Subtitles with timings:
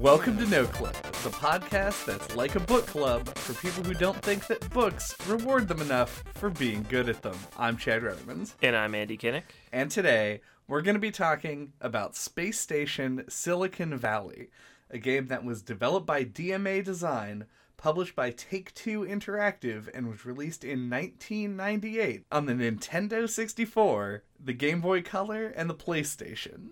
[0.00, 4.16] Welcome to No Club, the podcast that's like a book club for people who don't
[4.22, 7.36] think that books reward them enough for being good at them.
[7.58, 9.42] I'm Chad Redmond, And I'm Andy Kinnick.
[9.72, 14.48] and today we're going to be talking about Space Station Silicon Valley,
[14.90, 17.44] a game that was developed by DMA Design,
[17.76, 24.52] published by Take Two Interactive, and was released in 1998 on the Nintendo 64, the
[24.54, 26.70] Game Boy Color, and the PlayStation.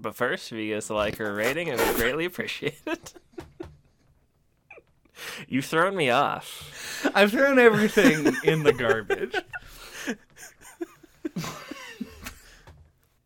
[0.00, 2.80] But first, if you give us a like or a rating, it would greatly appreciate
[2.86, 3.14] it.
[5.48, 7.10] You've thrown me off.
[7.14, 9.34] I've thrown everything in the garbage.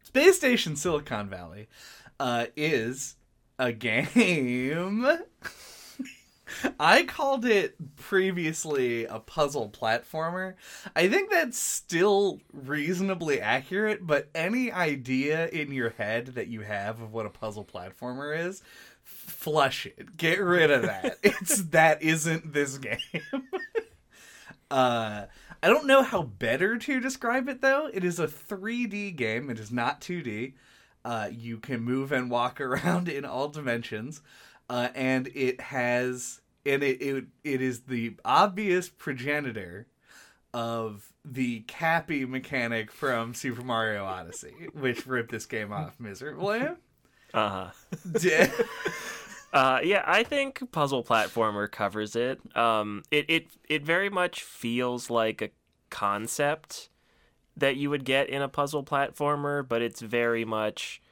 [0.02, 1.68] Space Station Silicon Valley
[2.18, 3.16] uh, is
[3.58, 5.06] a game.
[6.78, 10.54] I called it previously a puzzle platformer.
[10.94, 17.00] I think that's still reasonably accurate, but any idea in your head that you have
[17.00, 18.62] of what a puzzle platformer is,
[19.02, 20.16] flush it.
[20.16, 21.18] Get rid of that.
[21.22, 22.98] it's that isn't this game.
[24.70, 25.26] uh
[25.64, 27.88] I don't know how better to describe it though.
[27.92, 29.48] It is a 3D game.
[29.48, 30.54] It is not 2D.
[31.04, 34.22] Uh, you can move and walk around in all dimensions,
[34.68, 39.86] uh, and it has and it, it it is the obvious progenitor
[40.54, 46.62] of the Cappy mechanic from Super Mario Odyssey, which ripped this game off miserably.
[47.32, 47.70] Uh
[48.14, 48.48] huh.
[49.52, 52.40] Uh, yeah, I think puzzle platformer covers it.
[52.56, 55.50] Um, it it it very much feels like a
[55.90, 56.88] concept
[57.54, 61.02] that you would get in a puzzle platformer, but it's very much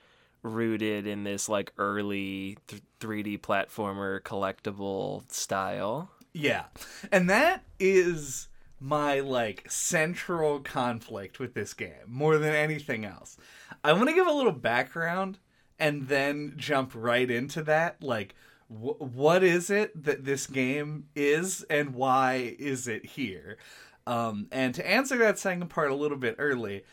[0.43, 6.11] rooted in this like early th- 3D platformer collectible style.
[6.33, 6.65] Yeah.
[7.11, 13.37] And that is my like central conflict with this game more than anything else.
[13.85, 15.39] I want to give a little background
[15.79, 18.35] and then jump right into that like
[18.69, 23.59] wh- what is it that this game is and why is it here?
[24.07, 26.85] Um and to answer that second part a little bit early,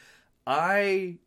[0.45, 1.17] I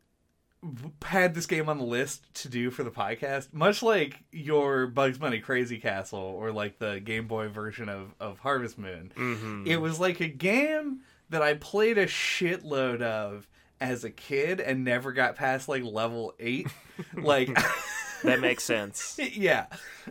[1.01, 5.17] had this game on the list to do for the podcast, much like your Bugs
[5.17, 9.11] Bunny Crazy Castle or like the Game Boy version of, of Harvest Moon.
[9.15, 9.67] Mm-hmm.
[9.67, 13.47] It was like a game that I played a shitload of
[13.79, 16.67] as a kid and never got past like level eight.
[17.15, 17.49] like,
[18.23, 19.19] That makes sense.
[19.33, 19.67] yeah.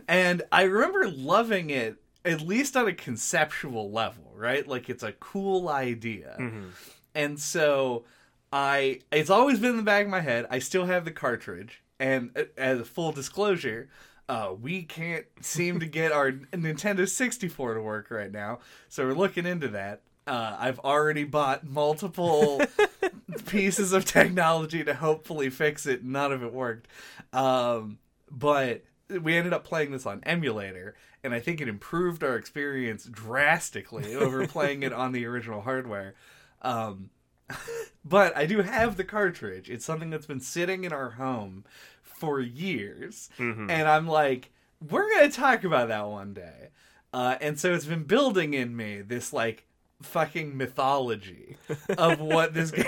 [0.07, 4.67] And I remember loving it, at least on a conceptual level, right?
[4.67, 6.35] Like, it's a cool idea.
[6.37, 6.69] hmm
[7.15, 8.05] And so
[8.51, 10.45] I it's always been in the back of my head.
[10.49, 11.81] I still have the cartridge.
[11.99, 13.89] And uh, as a full disclosure,
[14.27, 18.59] uh, we can't seem to get our Nintendo 64 to work right now.
[18.89, 20.01] So we're looking into that.
[20.27, 22.61] Uh, I've already bought multiple
[23.47, 26.03] pieces of technology to hopefully fix it.
[26.03, 26.87] None of it worked.
[27.33, 27.97] Um,
[28.29, 33.05] but we ended up playing this on emulator, and I think it improved our experience
[33.05, 36.15] drastically over playing it on the original hardware.
[36.61, 37.09] Um,
[38.05, 39.69] but I do have the cartridge.
[39.69, 41.63] It's something that's been sitting in our home
[42.03, 44.51] for years, hmm and I'm like,
[44.89, 46.69] we're gonna talk about that one day.
[47.13, 49.65] Uh, and so it's been building in me this like
[50.01, 51.57] fucking mythology
[51.97, 52.85] of what this game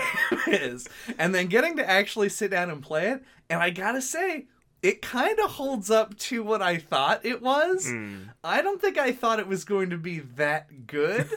[0.47, 0.87] is,
[1.17, 3.23] and then getting to actually sit down and play it.
[3.49, 4.45] And I gotta say,
[4.83, 7.87] it kind of holds up to what I thought it was.
[7.87, 8.29] Mm.
[8.43, 11.27] I don't think I thought it was going to be that good,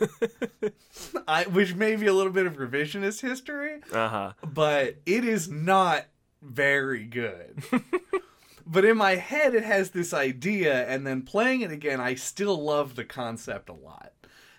[1.28, 4.32] I, which may be a little bit of revisionist history, Uh huh.
[4.44, 6.04] but it is not
[6.42, 7.62] very good.
[8.66, 12.62] but in my head, it has this idea, and then playing it again, I still
[12.62, 14.12] love the concept a lot.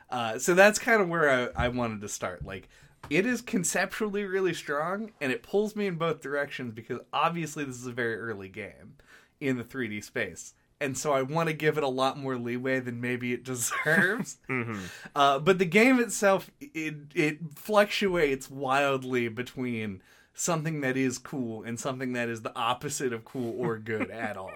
[0.10, 2.46] Uh, so that's kind of where I, I wanted to start.
[2.46, 2.70] Like,
[3.10, 7.76] it is conceptually really strong, and it pulls me in both directions because obviously this
[7.78, 8.96] is a very early game
[9.40, 10.54] in the 3D space.
[10.80, 14.38] And so I want to give it a lot more leeway than maybe it deserves.
[14.48, 14.78] hmm
[15.16, 20.02] Uh, but the game itself, it it fluctuates wildly between
[20.34, 24.38] something that is cool and something that is the opposite of cool or good at
[24.38, 24.52] all.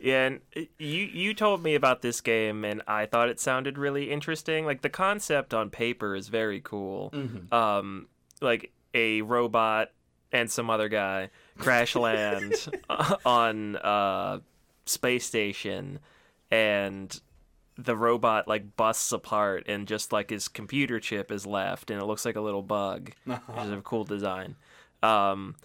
[0.00, 3.76] Yeah, and uh, you you told me about this game, and I thought it sounded
[3.78, 4.64] really interesting.
[4.64, 7.10] Like the concept on paper is very cool.
[7.12, 7.52] Mhm.
[7.52, 8.06] Um,
[8.40, 9.90] like a robot
[10.32, 12.54] and some other guy crash land
[13.26, 14.40] on a
[14.86, 15.98] space station,
[16.50, 17.20] and
[17.76, 22.04] the robot like busts apart, and just like his computer chip is left, and it
[22.06, 23.10] looks like a little bug.
[23.24, 24.56] Which is a cool design.
[25.02, 25.56] Um,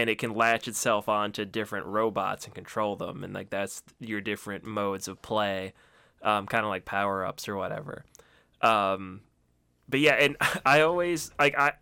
[0.00, 4.20] and it can latch itself onto different robots and control them, and like that's your
[4.20, 5.72] different modes of play,
[6.22, 8.04] um, kind of like power ups or whatever.
[8.60, 9.20] Um,
[9.88, 11.72] but yeah, and I always like I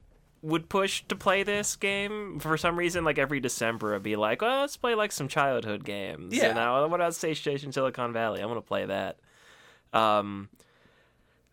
[0.43, 3.05] would push to play this game for some reason.
[3.05, 6.47] Like every December, I'd be like, "Oh, let's play like some childhood games." Yeah.
[6.47, 8.43] And now, what about Space Station Silicon Valley?
[8.43, 9.19] I want to play that.
[9.93, 10.49] Um,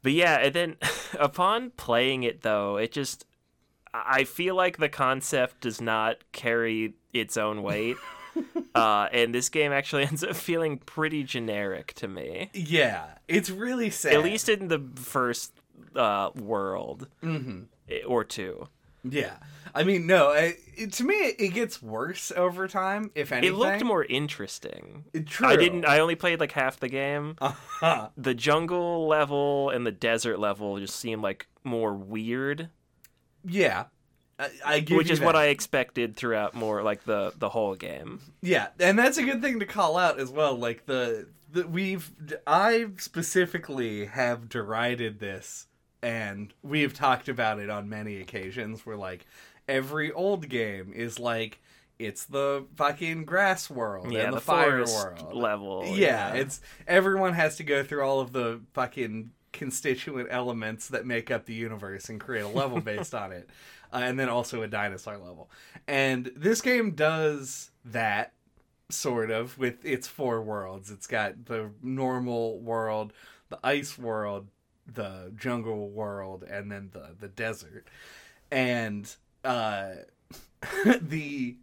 [0.03, 0.77] but yeah, and then
[1.19, 3.25] upon playing it though, it just
[3.93, 7.97] I feel like the concept does not carry its own weight.
[8.75, 12.49] uh, and this game actually ends up feeling pretty generic to me.
[12.53, 14.13] Yeah, it's really sad.
[14.13, 15.53] At least in the first
[15.95, 17.63] uh, world hmm
[18.07, 18.67] or two.
[19.03, 19.33] Yeah,
[19.73, 20.31] I mean, no.
[20.31, 23.11] It, it- to me, it gets worse over time.
[23.15, 25.05] If anything, It looked more interesting.
[25.25, 25.47] True.
[25.47, 25.85] I didn't.
[25.85, 27.35] I only played like half the game.
[27.41, 28.09] Uh-huh.
[28.15, 32.69] The jungle level and the desert level just seemed like more weird,
[33.45, 33.85] Yeah,
[34.41, 35.35] I, I give which is what.
[35.35, 38.19] I expected throughout more like the the whole game.
[38.41, 40.55] Yeah, and that's a good thing to call out as well.
[40.55, 42.11] Like the, the we've
[42.47, 45.67] I specifically have derided this,
[46.01, 48.85] and we've talked about it on many occasions.
[48.85, 49.25] Where like
[49.67, 51.61] every old game is like
[51.99, 55.85] it's the fucking grass world Yeah, and the, the fire world level.
[55.85, 61.31] Yeah, it's everyone has to go through all of the fucking constituent elements that make
[61.31, 63.49] up the universe and create a level based on it,
[63.93, 65.49] uh, and then also a dinosaur level.
[65.87, 68.33] And this game does that
[68.89, 70.91] sort of with its four worlds.
[70.91, 73.13] It's got the normal world,
[73.49, 74.47] the ice world,
[74.85, 77.87] the jungle world, and then the the desert.
[78.51, 79.13] And
[79.43, 79.93] uh
[81.01, 81.55] the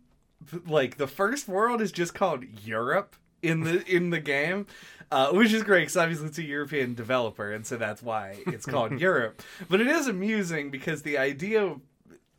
[0.66, 4.66] like the first world is just called Europe in the in the game,
[5.10, 8.66] uh, which is great because obviously it's a European developer, and so that's why it's
[8.66, 9.42] called Europe.
[9.68, 11.76] But it is amusing because the idea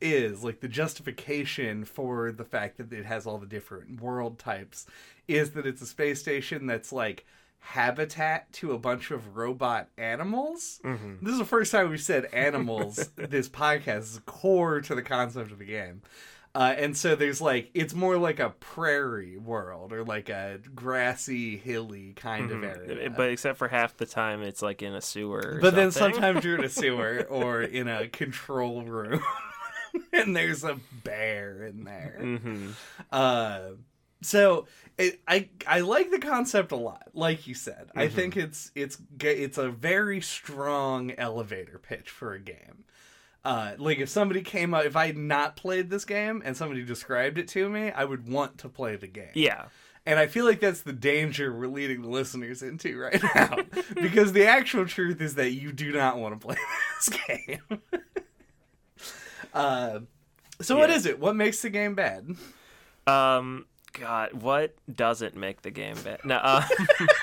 [0.01, 4.85] is like the justification for the fact that it has all the different world types
[5.27, 7.25] is that it's a space station that's like
[7.59, 10.79] habitat to a bunch of robot animals.
[10.83, 11.19] Mhm.
[11.21, 12.95] This is the first time we've said animals.
[13.15, 16.01] this podcast is core to the concept of the game.
[16.55, 21.57] Uh, and so there's like it's more like a prairie world or like a grassy,
[21.57, 23.09] hilly kind of area.
[23.11, 25.57] But except for half the time, it's like in a sewer.
[25.57, 29.21] or But then sometimes you're in a sewer or in a control room,
[30.13, 32.17] and there's a bear in there.
[32.19, 32.71] Mhm.
[33.11, 33.61] Uh,
[34.21, 34.65] so
[34.97, 37.09] it, I I like the concept a lot.
[37.13, 38.11] Like you said, I Mhm.
[38.11, 42.85] think it's it's it's a very strong elevator pitch for a game.
[43.49, 46.83] Uh, like if somebody came up, if I had not played this game and somebody
[46.83, 49.31] described it to me, I would want to play the game.
[49.33, 49.65] Yeah.
[50.05, 53.57] And I feel like that's the danger we're leading the listeners into right now.
[53.95, 56.57] because the actual truth is that you do not want to play
[56.99, 57.81] this game.
[59.53, 59.99] uh,
[60.61, 60.95] so, what Yeah.
[60.95, 61.19] is it?
[61.19, 62.29] What makes the game bad?
[63.07, 63.65] Um.
[63.93, 66.23] God, what doesn't make the game bad?
[66.23, 66.35] No.
[66.37, 66.61] Uh,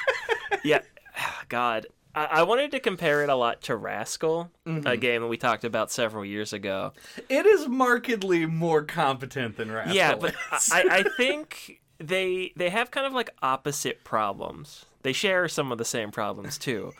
[0.64, 0.81] yeah.
[1.49, 1.87] God,
[2.17, 5.65] I-, I wanted to compare it a lot to Rascal, a game that we talked
[5.65, 6.93] about several years ago.
[7.29, 9.95] It is markedly more competent than Rascal.
[9.95, 10.35] yeah, but.
[10.73, 14.87] I, I think they they have kind of like opposite problems.
[15.03, 16.93] They share some of the same problems too,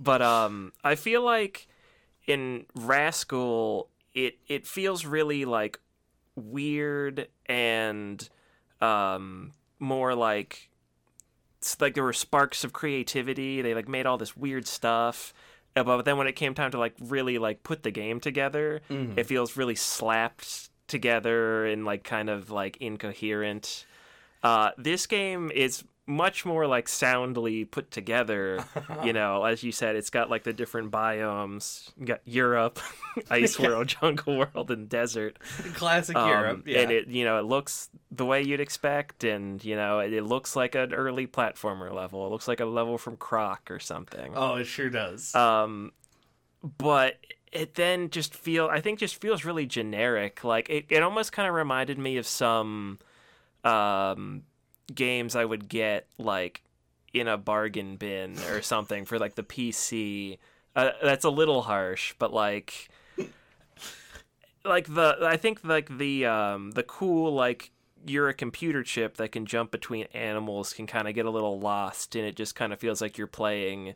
[0.00, 1.68] but um, I feel like
[2.26, 5.78] in Rascal, it it feels really like
[6.34, 8.26] weird and
[8.80, 10.70] um more like
[11.80, 13.62] like there were sparks of creativity.
[13.62, 15.32] They like made all this weird stuff.
[15.74, 18.80] Uh, But then when it came time to like really like put the game together,
[18.90, 19.16] Mhm.
[19.16, 23.86] it feels really slapped together and like kind of like incoherent.
[24.42, 28.64] Uh, this game is much more like soundly put together.
[29.04, 31.90] you know, as you said, it's got like the different biomes.
[31.98, 32.80] You got Europe,
[33.30, 35.38] ice world, jungle world, and desert.
[35.74, 36.62] classic Um, Europe.
[36.66, 36.80] Yeah.
[36.80, 40.24] And it, you know, it looks the way you'd expect, and you know, it, it
[40.24, 42.26] looks like an early platformer level.
[42.26, 44.32] It looks like a level from Croc or something.
[44.34, 45.34] oh, it sure does.
[45.34, 45.92] Um,
[46.78, 47.16] but
[47.52, 50.42] it then just feel I think just feels really generic.
[50.42, 52.98] Like it, it almost kind of reminded me of some
[53.64, 54.42] um
[54.94, 56.62] games I would get like
[57.12, 60.38] in a bargain bin or something for like the PC.
[60.74, 62.88] Uh, that's a little harsh, but like
[64.64, 67.70] like the I think like the um the cool like
[68.06, 71.60] you're a computer chip that can jump between animals can kind of get a little
[71.60, 73.94] lost and it just kind of feels like you're playing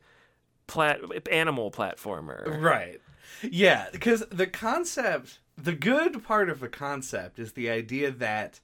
[0.67, 1.01] plat
[1.31, 2.61] animal platformer.
[2.61, 3.01] Right.
[3.43, 8.61] Yeah, because the concept, the good part of the concept is the idea that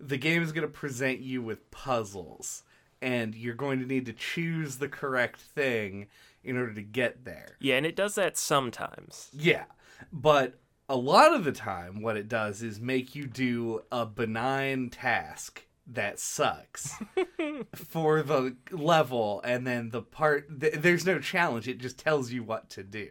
[0.00, 2.62] the game is going to present you with puzzles
[3.00, 6.06] and you're going to need to choose the correct thing
[6.42, 7.56] in order to get there.
[7.60, 9.30] Yeah, and it does that sometimes.
[9.32, 9.64] Yeah.
[10.12, 14.90] But a lot of the time what it does is make you do a benign
[14.90, 16.94] task that sucks
[17.74, 22.42] for the level and then the part th- there's no challenge it just tells you
[22.42, 23.08] what to do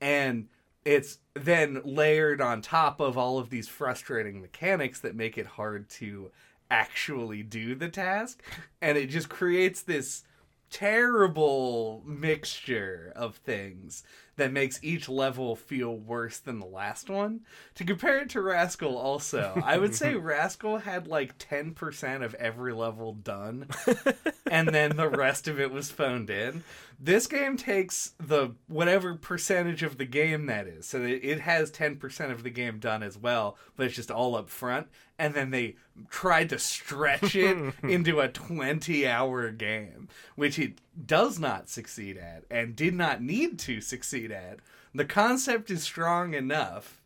[0.00, 0.48] and
[0.84, 5.88] it's then layered on top of all of these frustrating mechanics that make it hard
[5.88, 6.30] to
[6.70, 8.42] actually do the task
[8.82, 10.24] and it just creates this
[10.70, 14.02] terrible mixture of things
[14.36, 17.40] that makes each level feel worse than the last one.
[17.74, 22.72] To compare it to Rascal, also, I would say Rascal had like 10% of every
[22.72, 23.66] level done,
[24.50, 26.62] and then the rest of it was phoned in.
[27.00, 30.84] This game takes the whatever percentage of the game that is.
[30.86, 34.48] So it has 10% of the game done as well, but it's just all up
[34.48, 34.88] front.
[35.16, 35.76] And then they
[36.10, 42.44] tried to stretch it into a 20 hour game, which it does not succeed at
[42.50, 44.58] and did not need to succeed at.
[44.92, 47.00] The concept is strong enough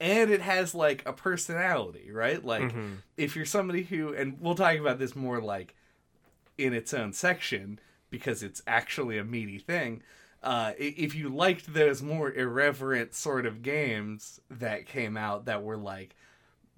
[0.00, 2.44] and it has like a personality, right?
[2.44, 2.94] Like Mm-hmm.
[3.16, 5.76] if you're somebody who and we'll talk about this more like
[6.58, 7.78] in its own section
[8.10, 10.02] because it's actually a meaty thing.
[10.42, 15.76] Uh, if you liked those more irreverent sort of games that came out that were
[15.76, 16.16] like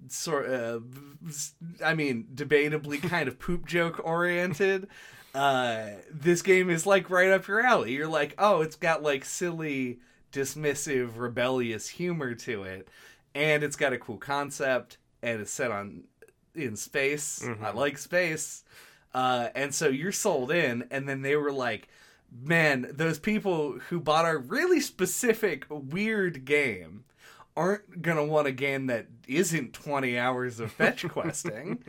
[0.09, 0.83] sort of,
[1.83, 4.87] I mean, debatably kind of poop joke oriented,
[5.33, 7.93] uh, this game is like right up your alley.
[7.93, 9.99] You're like, oh, it's got like silly,
[10.31, 12.87] dismissive, rebellious humor to it,
[13.33, 16.03] and it's got a cool concept, and it's set on
[16.53, 17.41] in space.
[17.63, 18.63] I like space.
[19.13, 21.87] Uh, and so you're sold in, and then they were like,
[22.41, 27.05] man, those people who bought a really specific, weird game
[27.55, 31.83] aren't gonna want a game that isn't 20 hours of fetch questing.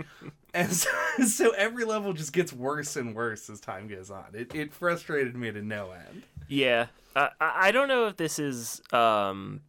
[0.52, 0.90] and so,
[1.26, 4.26] so every level just gets worse and worse as time goes on.
[4.34, 6.24] It, it frustrated me to no end.
[6.48, 9.62] Yeah, I I I don't know if this is um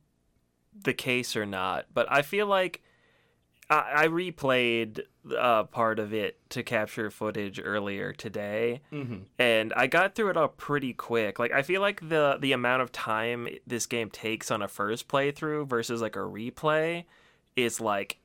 [0.83, 2.81] the case or not, but I feel like
[3.69, 5.01] I, I replayed
[5.38, 9.24] uh, part of it to capture footage earlier today, Mm-hmm.
[9.39, 11.39] and I got through it all pretty quick.
[11.39, 15.07] Like I feel like the the amount of time this game takes on a first
[15.07, 17.05] playthrough versus like a replay
[17.55, 18.17] is like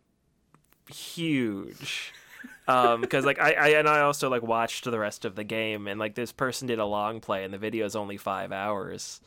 [0.88, 2.12] huge.
[2.68, 5.87] um because like I, I and i also like watched the rest of the game
[5.87, 9.20] and like this person did a long play and the video is only five hours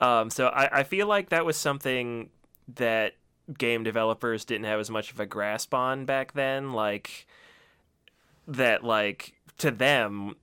[0.00, 2.30] um so i i feel like that was something
[2.76, 3.14] that
[3.58, 7.26] game developers didn't have as much of a grasp on back then like
[8.46, 10.34] that like to them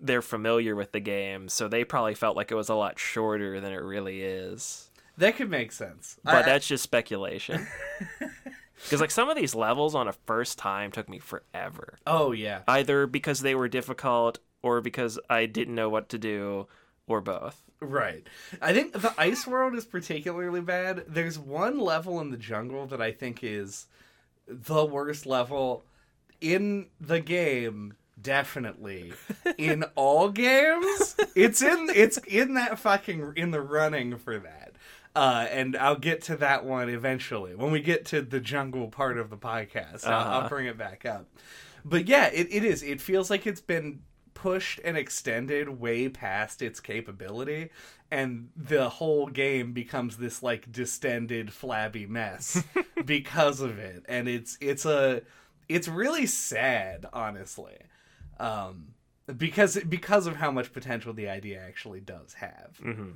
[0.00, 3.60] they're familiar with the game so they probably felt like it was a lot shorter
[3.60, 6.18] than it really is That could make sense.
[6.24, 7.66] but I- that's just speculation
[8.84, 12.60] because like some of these levels on a first time took me forever oh, yeah.
[12.68, 16.66] either because they were difficult or because I didn't know what to do
[17.06, 17.62] or both.
[17.80, 18.26] Right.
[18.60, 21.04] I think the ice world is particularly bad.
[21.06, 23.86] There's one level in the jungle that I think is
[24.48, 25.84] the worst level
[26.40, 29.12] in the game definitely
[29.58, 34.72] in all games it's in it's in that fucking in the running for that
[35.14, 39.18] uh and i'll get to that one eventually when we get to the jungle part
[39.18, 40.48] of the podcast I'll, I'll Uh-huh.
[40.48, 41.26] bring it back up
[41.84, 44.00] but yeah it, it is it feels like it's been
[44.42, 47.70] pushed and extended way past its capability
[48.10, 52.62] and the whole game becomes this like distended flabby mess
[53.04, 55.20] because of it and it's it's a
[55.68, 57.76] it's really sad honestly
[58.38, 58.88] um
[59.36, 63.10] because because of how much potential the idea actually does have Mm-hmm.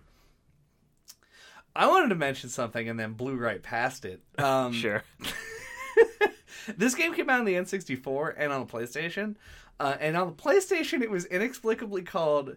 [1.77, 5.03] i wanted to mention something and then blew right past it um Sure.
[6.77, 9.35] this game came out on the N64 and on the PlayStation.
[9.81, 12.57] Uh, and on the PlayStation, it was inexplicably called.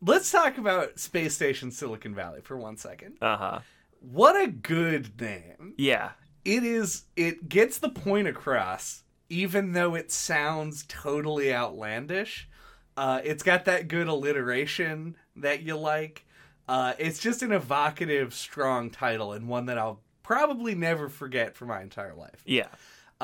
[0.00, 3.16] Let's talk about Space Station Silicon Valley for one second.
[3.20, 3.58] Uh huh.
[4.00, 5.74] What a good name!
[5.76, 6.10] Yeah.
[6.44, 7.04] It is.
[7.16, 12.48] It gets the point across, even though it sounds totally outlandish.
[12.96, 16.26] Uh, it's got that good alliteration that you like.
[16.68, 21.66] Uh, it's just an evocative, strong title and one that I'll probably never forget for
[21.66, 22.42] my entire life.
[22.44, 22.68] Yeah.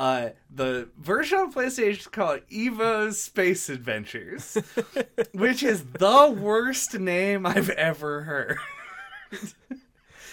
[0.00, 4.57] Uh, the version on PlayStation is called Evo's Space Adventures,
[5.35, 8.59] which is the worst name I've ever heard.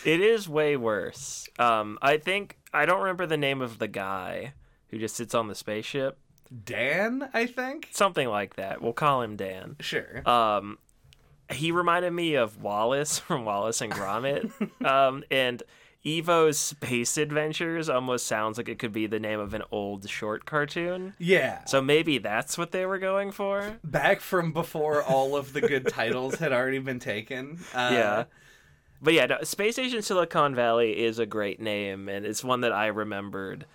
[0.06, 1.50] It is way worse.
[1.60, 4.54] Um, I think I don't remember the name of the guy
[4.88, 6.18] who just sits on the spaceship.
[6.64, 7.90] Dan, I think.
[7.92, 8.82] Something like that.
[8.82, 9.76] We'll call him Dan.
[9.82, 10.26] Sure.
[10.26, 10.78] Um,
[11.52, 14.50] he reminded me of Wallace from Wallace and Gromit.
[14.86, 15.62] um, and
[16.08, 20.46] Evo's Space Adventures almost sounds like it could be the name of an old short
[20.46, 21.14] cartoon.
[21.20, 21.66] yeah.
[21.66, 23.78] So maybe that's what they were going for.
[23.84, 27.60] Back from before all of the good titles had already been taken.
[27.74, 28.24] Uh, yeah.
[29.02, 32.72] But yeah, no, Space Station Silicon Valley is a great name, and it's one that
[32.72, 33.66] I remembered.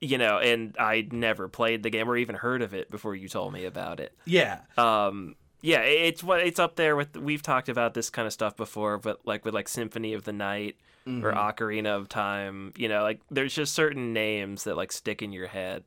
[0.00, 3.28] You know, and I never played the game or even heard of it before you
[3.28, 4.12] told me about it.
[4.24, 4.60] Yeah.
[4.76, 7.16] Um, yeah, it's what it's up there with.
[7.16, 10.32] We've talked about this kind of stuff before, but like with like Symphony of the
[10.32, 11.24] Night Mm-hmm.
[11.24, 15.32] or Ocarina of Time, you know, like there's just certain names that like stick in
[15.32, 15.84] your head.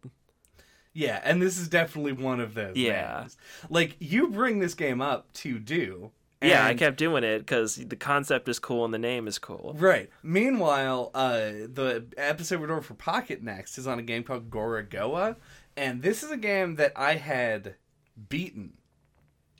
[0.93, 2.75] Yeah, and this is definitely one of those.
[2.75, 3.19] Yeah.
[3.22, 3.38] names.
[3.69, 6.12] Like you bring this game up to do.
[6.41, 9.75] yeah, I kept doing it because the concept is cool and the name is cool.
[9.77, 10.10] Right.
[10.24, 11.39] Meanwhile, uh,
[11.74, 15.36] the episode we're doing for Pocket Next is on a game called Gorogoa,
[15.75, 17.75] and this is a game that I had
[18.29, 18.74] beaten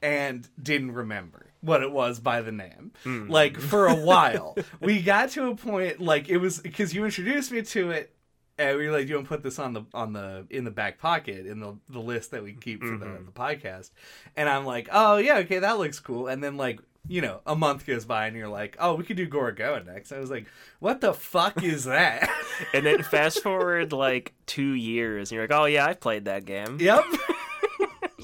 [0.02, 2.92] and didn't remember what it was by the name.
[3.04, 3.32] Mm-hmm.
[3.32, 7.52] Like for a while, we got to a point like it was because you introduced
[7.52, 8.12] me to it.
[8.58, 10.72] And we were like, you want to put this on the on the in the
[10.72, 13.26] back pocket in the the list that we keep for the, mm-hmm.
[13.26, 13.92] the podcast,
[14.38, 16.28] and I'm like, oh yeah, okay, that looks cool.
[16.28, 19.18] And then like you know, a month goes by, and you're like, oh, we could
[19.18, 20.12] do Gorogoa next.
[20.12, 20.46] I was like,
[20.80, 22.30] what the fuck is that?
[22.74, 26.46] And then fast forward like two years, and you're like, oh yeah, I've played that
[26.46, 26.78] game.
[26.80, 27.04] yep.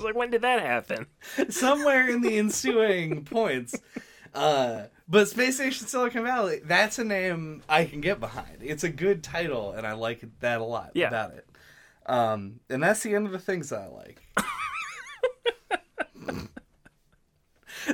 [0.02, 1.06] It's like, when did that happen?
[1.50, 3.76] somewhere in the ensuing points.
[4.34, 8.58] Uh, but Space Station Silicon Valley, that's a name I can get behind.
[8.62, 11.10] It's a good title, and I like that a lot Yeah.
[11.10, 11.48] about it.
[12.08, 14.22] Um, and that's the end of the things that I like.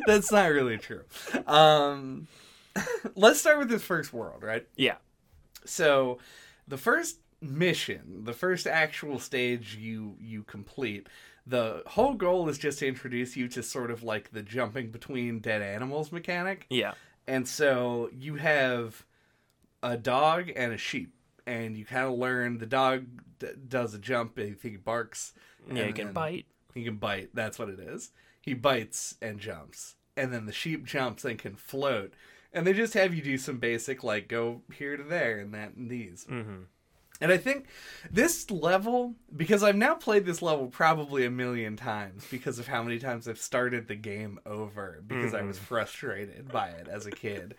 [0.08, 1.04] that's not really true.
[1.46, 2.28] Um,
[3.16, 4.66] let's start with this first world, right?
[4.78, 4.96] Yeah.
[5.66, 6.20] So,
[6.70, 11.08] the first mission, the first actual stage you you complete,
[11.48, 15.40] the whole goal is just to introduce you to sort of like the jumping between
[15.40, 16.66] dead animals mechanic.
[16.70, 16.94] Yeah.
[17.26, 19.06] And so you have
[19.82, 21.14] a dog and a sheep,
[21.46, 23.06] and you kind of learn the dog
[23.40, 25.34] d- does a jump and he barks.
[25.68, 26.46] Yeah, and you can bite.
[26.74, 27.30] He can bite.
[27.34, 28.12] That's what it is.
[28.42, 32.14] He bites and jumps, and then the sheep jumps and can float.
[32.54, 35.76] And they just have you do some basic like go here to there and that
[35.76, 36.26] and these.
[36.30, 36.64] Mm-hmm.
[37.20, 37.66] And I think
[38.12, 42.84] this level, because I've now played this level probably a million times because of how
[42.84, 47.12] many times I've started the game over because I was frustrated by it as a
[47.12, 47.56] kid.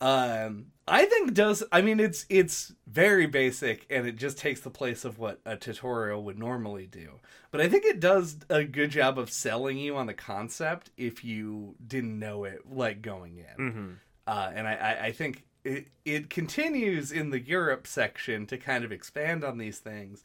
[0.00, 4.70] Um, I think does I mean it's it's very basic and it just takes the
[4.70, 7.20] place of what a tutorial would normally do.
[7.50, 11.22] But I think it does a good job of selling you on the concept if
[11.22, 13.70] you didn't know it like going in.
[13.70, 13.90] Mm-hmm.
[14.26, 18.84] Uh, and I, I, I think it, it continues in the Europe section to kind
[18.84, 20.22] of expand on these things.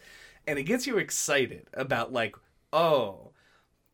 [0.48, 2.36] And it gets you excited about, like,
[2.71, 3.32] oh,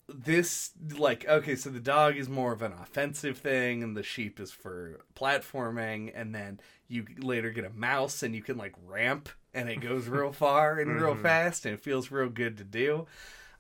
[0.08, 4.40] this, like, okay, so the dog is more of an offensive thing, and the sheep
[4.40, 6.12] is for platforming.
[6.14, 10.08] And then you later get a mouse, and you can, like, ramp, and it goes
[10.10, 13.08] real far and real fast, and it feels real good to do.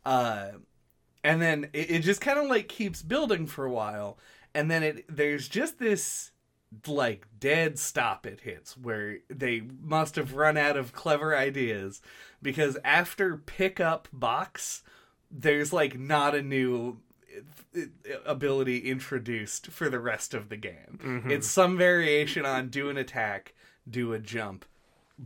[0.05, 0.51] Uh,
[1.23, 4.17] and then it, it just kind of like keeps building for a while
[4.53, 6.31] and then it there's just this
[6.87, 12.01] like dead stop it hits where they must have run out of clever ideas.
[12.41, 14.83] Because after pickup box
[15.29, 16.97] there's like not a new
[17.75, 17.81] uh,
[18.25, 20.99] ability introduced for the rest of the game.
[21.29, 23.53] It's some variation on do an attack
[23.89, 24.65] do a jump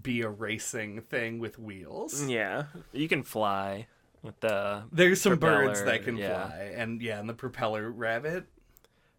[0.01, 2.27] be a racing thing with wheels.
[2.27, 2.65] Yeah.
[2.91, 3.87] You can fly
[4.21, 6.47] with the there's some birds that can yeah.
[6.47, 8.45] fly and yeah and the propeller rabbit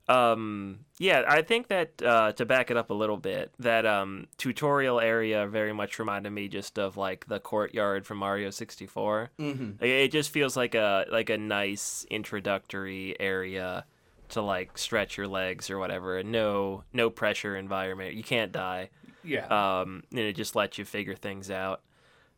[0.09, 4.29] Um, yeah, I think that uh, to back it up a little bit, that um,
[4.39, 9.31] tutorial area very much reminded me just of like the courtyard from Mario 64.
[9.39, 9.85] mm-hmm.
[9.85, 13.85] It just feels like a like a nice introductory area
[14.29, 18.15] to like stretch your legs or whatever, and no no pressure environment.
[18.15, 18.91] You can't die.
[19.25, 21.83] yeah Um, and it just lets you figure things out.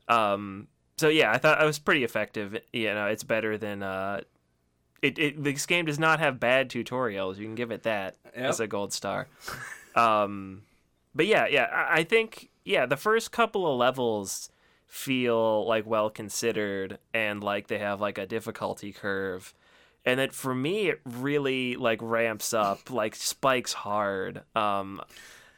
[0.08, 2.58] Um, so yeah, I thought I was pretty effective.
[2.72, 4.22] You know, it's better than uh,
[5.02, 5.42] it, it.
[5.44, 7.36] This game does not have bad tutorials.
[7.38, 8.34] You can give it that Yep.
[8.44, 9.26] as a gold star.
[9.94, 10.62] um,
[11.14, 14.50] but yeah, yeah, I, I think yeah, the first couple of levels
[14.86, 19.54] feel like well considered and like they have like a difficulty curve.
[20.04, 24.42] And then for me, it really like ramps up, like spikes hard.
[24.56, 25.02] Um,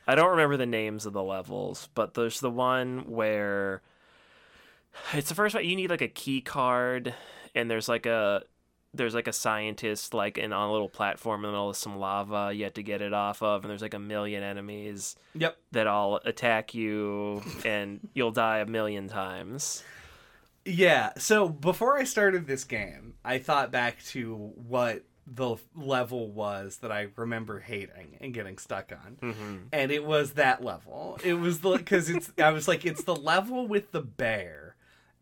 [0.06, 3.82] I don't remember the names of the levels, but there's the one where
[5.12, 5.64] it's the first one.
[5.64, 7.14] You need like a key card,
[7.54, 8.42] and there's like a
[8.92, 11.98] there's like a scientist like in on a little platform in the middle of some
[11.98, 12.52] lava.
[12.52, 15.86] You have to get it off of, and there's like a million enemies yep that
[15.86, 19.84] all attack you, and you'll die a million times.
[20.64, 21.12] Yeah.
[21.16, 26.90] So before I started this game, I thought back to what the level was that
[26.90, 29.16] I remember hating and getting stuck on.
[29.22, 29.56] Mm-hmm.
[29.72, 31.18] And it was that level.
[31.24, 34.59] It was the cuz it's I was like it's the level with the bear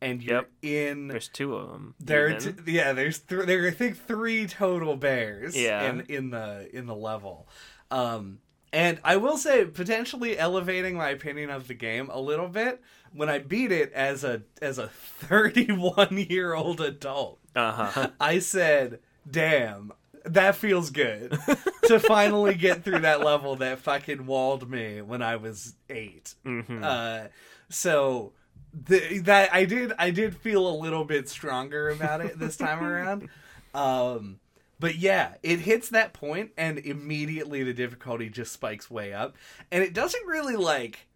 [0.00, 0.50] and you're Yep.
[0.62, 1.94] in There's two of them.
[1.98, 5.88] there are t- yeah, there's th- there are I think 3 total bears Yeah.
[5.90, 7.48] in in the in the level.
[7.90, 8.38] Um
[8.70, 12.82] and I will say, potentially elevating my opinion of the game a little bit
[13.14, 17.38] when I beat it as a as a 31 year old adult.
[17.56, 18.10] uh huh.
[18.20, 19.92] I said, damn,
[20.24, 21.38] that feels good
[21.84, 26.84] to finally get through that level that fucking walled me when I was 8 Mhm.
[26.84, 27.28] Uh,
[27.70, 28.32] so
[28.72, 32.82] the, that I did I did feel a little bit stronger about it this time
[32.82, 33.28] around.
[33.74, 34.40] Um,
[34.80, 39.36] but yeah, it hits that point and immediately the difficulty just spikes way up,
[39.70, 41.06] and it doesn't really like.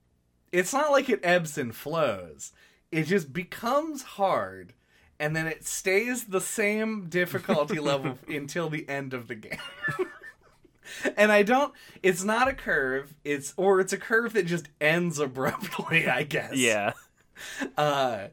[0.52, 2.52] It's not like it ebbs and flows.
[2.92, 4.74] It just becomes hard,
[5.18, 9.58] and then it stays the same difficulty level until the end of the game.
[11.16, 11.72] and I don't.
[12.02, 13.14] It's not a curve.
[13.24, 16.08] It's or it's a curve that just ends abruptly.
[16.08, 16.54] I guess.
[16.54, 16.92] yeah.
[17.76, 18.28] Uh,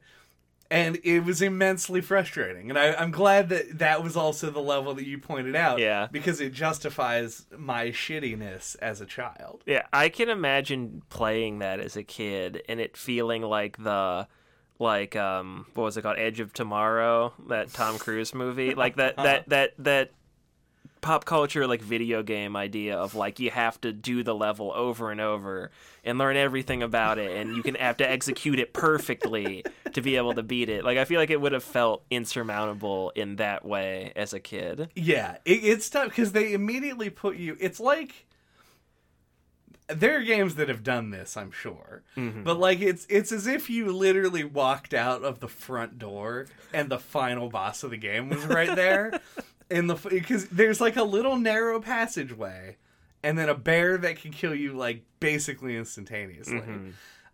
[0.72, 2.69] and it was immensely frustrating.
[2.69, 5.80] And I, I'm glad that that was also the level that you pointed out.
[5.80, 6.08] Yeah.
[6.12, 9.63] Because it justifies my shittiness as a child.
[9.65, 14.28] Yeah, I can imagine playing that as a kid and it feeling like the
[14.82, 19.17] like um what was it called Edge of Tomorrow, that Tom Cruise movie, like that
[19.17, 20.12] that that that
[21.01, 25.12] pop culture like video game idea of like you have to do the level over
[25.12, 25.71] and over
[26.03, 30.15] and learn everything about it and you can have to execute it perfectly to be
[30.17, 30.83] able to beat it.
[30.83, 34.89] Like I feel like it would have felt insurmountable in that way as a kid.
[34.95, 37.55] Yeah, it, it's tough because they immediately put you.
[37.59, 38.27] It's like
[39.89, 42.43] there are games that have done this, I'm sure, mm-hmm.
[42.43, 46.89] but like it's it's as if you literally walked out of the front door and
[46.89, 49.19] the final boss of the game was right there.
[49.69, 52.77] In the because there's like a little narrow passageway,
[53.23, 56.58] and then a bear that can kill you like basically instantaneously.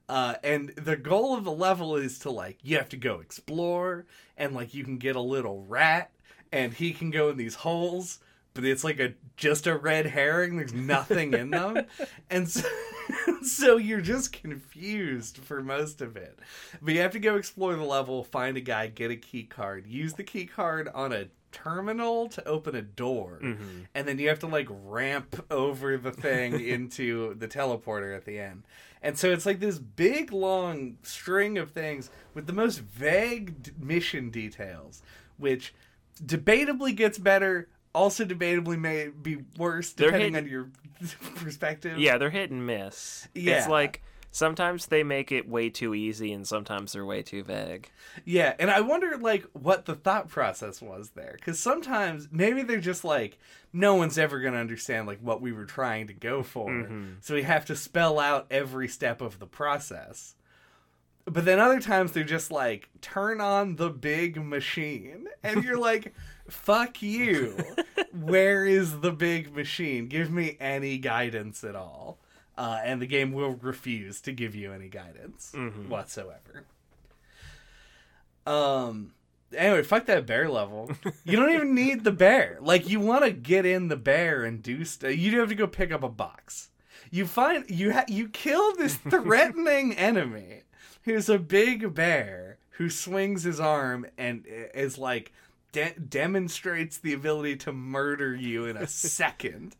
[0.08, 4.06] Uh, and the goal of the level is to like you have to go explore
[4.38, 6.12] and like you can get a little rat
[6.52, 8.20] and he can go in these holes
[8.56, 10.58] but it's like a just a red herring.
[10.58, 11.86] There's nothing in them.
[12.30, 12.68] And so,
[13.44, 16.40] so you're just confused for most of it.
[16.82, 19.86] But you have to go explore the level find a guy get a key card
[19.86, 23.84] use the key card on a terminal to open a door mm-hmm.
[23.94, 28.38] and then you have to like ramp over the thing into the teleporter at the
[28.38, 28.64] end
[29.02, 33.72] and so it's like this big long string of things with the most vague d-
[33.80, 35.02] mission details
[35.38, 35.74] which
[36.24, 40.70] debatably gets better also debatably may be worse depending hit- on your
[41.36, 43.28] perspective Yeah, they're hit and miss.
[43.34, 43.60] Yeah.
[43.60, 44.04] It's like
[44.36, 47.90] sometimes they make it way too easy and sometimes they're way too vague.
[48.26, 52.82] Yeah, and I wonder like what the thought process was there cuz sometimes maybe they're
[52.82, 53.38] just like
[53.72, 56.70] no one's ever going to understand like what we were trying to go for.
[56.70, 57.14] Mm-hmm.
[57.22, 60.36] So we have to spell out every step of the process.
[61.24, 66.14] But then other times they're just like turn on the big machine and you're like
[66.50, 67.58] fuck you.
[68.12, 70.10] Where is the big machine?
[70.10, 72.20] Give me any guidance at all.
[72.58, 75.54] Uh, and the game will refuse to give you any guidance
[75.88, 76.64] whatsoever.
[78.46, 79.12] Um.
[79.56, 80.92] Anyway, fuck that bear level.
[81.24, 82.58] You don't even need the bear.
[82.62, 85.16] Like you want to get in the bear and do stuff.
[85.16, 86.70] You do have to go pick up a box.
[87.12, 90.62] You find you ha- you kill this threatening enemy
[91.04, 95.32] who's a big bear who swings his arm and is like
[95.72, 99.76] de- demonstrates the ability to murder you in a second.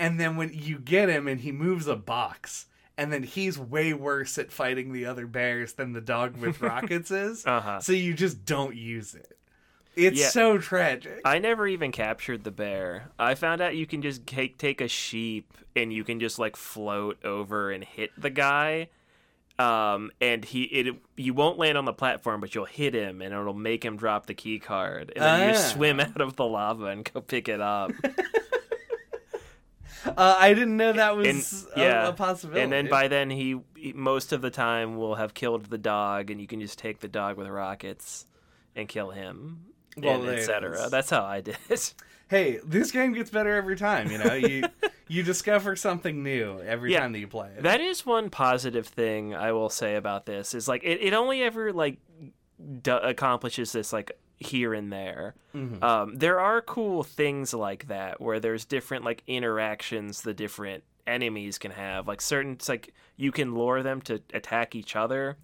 [0.00, 3.92] And then when you get him and he moves a box, and then he's way
[3.94, 7.46] worse at fighting the other bears than the dog with rockets is.
[7.46, 7.80] Uh-huh.
[7.80, 9.36] So you just don't use it.
[9.96, 10.28] It's Yeah.
[10.28, 11.20] so tragic.
[11.24, 13.10] I never even captured the bear.
[13.18, 16.54] I found out you can just take take a sheep and you can just like
[16.56, 18.88] float over and hit the guy.
[19.58, 23.34] Um, and he it you won't land on the platform, but you'll hit him and
[23.34, 25.76] it'll make him drop the key card, and then you just Ah.
[25.76, 27.90] swim out of the lava and go pick it up.
[30.16, 32.62] Uh, I didn't know that was and a, yeah, a possibility.
[32.62, 36.30] and then by then he, he most of the time will have killed the dog,
[36.30, 38.26] and you can just take the dog with rockets
[38.76, 40.88] and kill him, Well, and etc.
[40.90, 41.94] That's how I did it.
[42.28, 44.10] hey, this game gets better every time.
[44.10, 44.68] You know, you
[45.08, 47.00] you discover something new every Yeah.
[47.00, 47.62] time that you play it.
[47.62, 51.42] That is one positive thing I will say about this is like it, it only
[51.42, 51.98] ever like
[52.82, 55.34] d- accomplishes this like here and there.
[55.54, 55.82] Mm-hmm.
[55.82, 61.58] Um, there are cool things like that where there's different like interactions the different enemies
[61.58, 62.06] can have.
[62.06, 65.36] Like certain, it's like you can lure them to attack each other.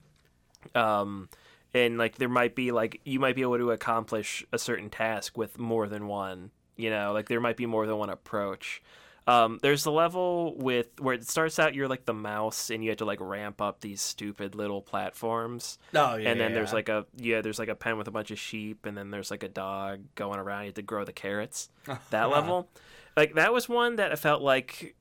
[0.75, 1.29] Um,
[1.73, 5.37] and like there might be like you might be able to accomplish a certain task
[5.37, 6.51] with more than one.
[6.77, 8.83] You know, like there might be more than one approach.
[9.27, 12.91] Um, there's the level with where it starts out you're like the mouse and you
[12.91, 15.79] have to like ramp up these stupid little platforms.
[15.95, 16.75] Oh yeah, and then yeah, there's yeah.
[16.75, 19.31] like a yeah there's like a pen with a bunch of sheep and then there's
[19.31, 20.63] like a dog going around.
[20.63, 21.69] You have to grow the carrots.
[22.11, 22.69] That level.
[23.17, 24.95] Like that was one that I felt like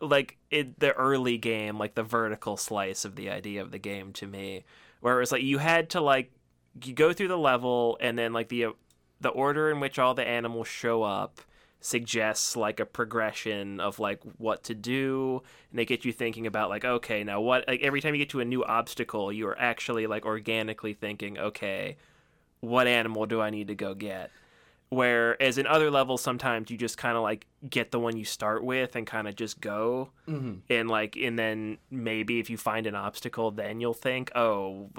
[0.00, 4.12] like it the early game like the vertical slice of the idea of the game
[4.12, 4.64] to me
[5.00, 6.30] where it was like you had to like
[6.84, 8.66] you go through the level and then like the
[9.20, 11.40] the order in which all the animals show up
[11.86, 16.68] suggests like a progression of like what to do and they get you thinking about
[16.68, 19.58] like okay now what like every time you get to a new obstacle you are
[19.58, 21.96] actually like organically thinking okay
[22.60, 24.30] what animal do i need to go get?
[24.88, 28.62] Whereas in other levels sometimes you just kind of like get the one you start
[28.62, 30.10] with and kind of just go.
[30.28, 30.54] Mm-hmm.
[30.70, 34.90] and like and then maybe if you find an obstacle then you'll think oh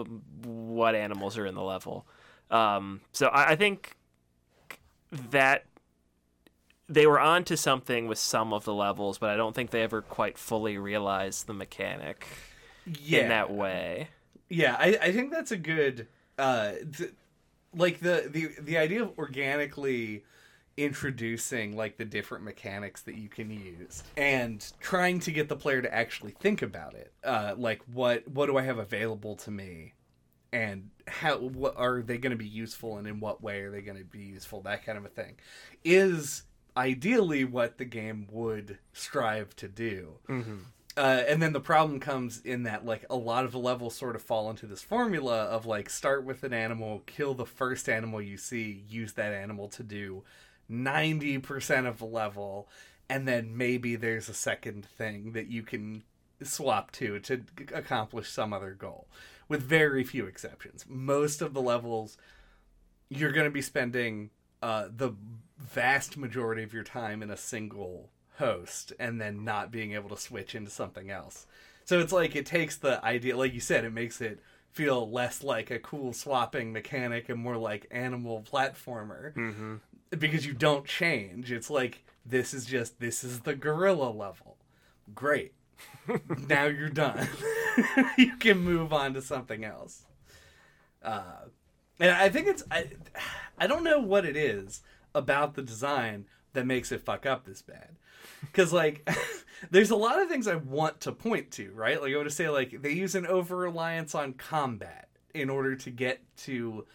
[0.43, 2.05] what animals are in the level?
[2.49, 3.95] Um, so I, I think
[5.31, 5.65] that
[6.89, 10.01] they were onto something with some of the levels but i don't think they ever
[10.01, 12.25] quite fully realized the mechanic
[12.85, 14.09] Yeah, in that way.
[14.49, 17.13] Yeah, I, I think that's a good uh th-
[17.75, 20.23] like the, the the idea of organically
[20.77, 25.81] introducing like the different mechanics that you can use and trying to get the player
[25.81, 27.13] to actually think about it.
[27.23, 29.93] Uh like what what do I have available to me?
[30.53, 33.81] And how what are they going to be useful and in what way are they
[33.81, 34.61] going to be useful?
[34.61, 35.37] That kind of a thing
[35.83, 36.43] is
[36.77, 40.19] ideally what the game would strive to do.
[40.95, 44.15] Uh, and then the problem comes in that like a lot of the levels sort
[44.15, 48.21] of fall into this formula of like start with an animal, kill the first animal
[48.21, 50.23] you see, use that animal to do
[50.71, 52.67] 90% of the level,
[53.09, 56.03] and then maybe there's a second thing that you can
[56.43, 59.07] swap to to accomplish some other goal,
[59.47, 60.85] with very few exceptions.
[60.87, 62.17] Most of the levels
[63.09, 64.29] you're going to be spending
[64.61, 65.11] uh, the
[65.57, 70.17] vast majority of your time in a single host and then not being able to
[70.17, 71.47] switch into something else.
[71.85, 74.39] So it's like it takes the idea, like you said, it makes it
[74.71, 79.75] feel less like a cool swapping mechanic and more like animal platformer mm-hmm.
[80.11, 81.51] because you don't change.
[81.51, 84.57] It's like this is just this is the gorilla level.
[85.15, 85.53] Great.
[86.47, 87.27] now you're done.
[88.17, 90.05] you can move on to something else.
[91.01, 91.45] Uh,
[91.99, 92.89] and I think it's I,
[93.57, 94.81] I don't know what it is
[95.17, 97.95] about the design that makes it fuck up this bad.
[98.53, 99.07] Cuz like
[99.71, 102.01] there's a lot of things I want to point to, right?
[102.01, 105.89] Like I would say like they use an over reliance on combat in order to
[105.89, 106.85] get to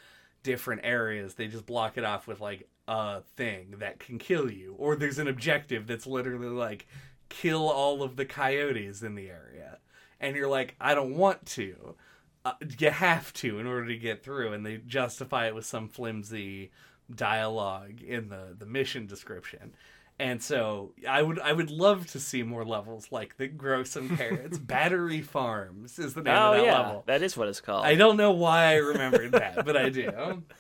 [0.42, 1.34] different areas.
[1.34, 5.18] They just block it off with like a thing that can kill you or there's
[5.18, 6.86] an objective that's literally like
[7.28, 9.78] kill all of the coyotes in the area.
[10.20, 11.96] And you're like I don't want to
[12.44, 15.88] uh, you have to in order to get through and they justify it with some
[15.88, 16.72] flimsy
[17.14, 19.72] dialogue in the the mission description
[20.18, 24.16] and so i would i would love to see more levels like the grow some
[24.16, 27.60] carrots battery farms is the name oh of that yeah level that is what it's
[27.60, 30.42] called i don't know why i remembered that but i do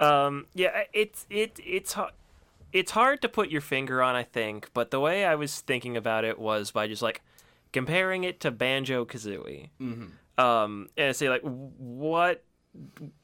[0.00, 2.12] Um, yeah, it's it it's hard.
[2.72, 5.96] It's hard to put your finger on, I think, but the way I was thinking
[5.96, 7.22] about it was by just like
[7.72, 9.70] comparing it to Banjo Kazooie.
[9.80, 10.06] mm-hmm.
[10.42, 12.44] Um, and say like what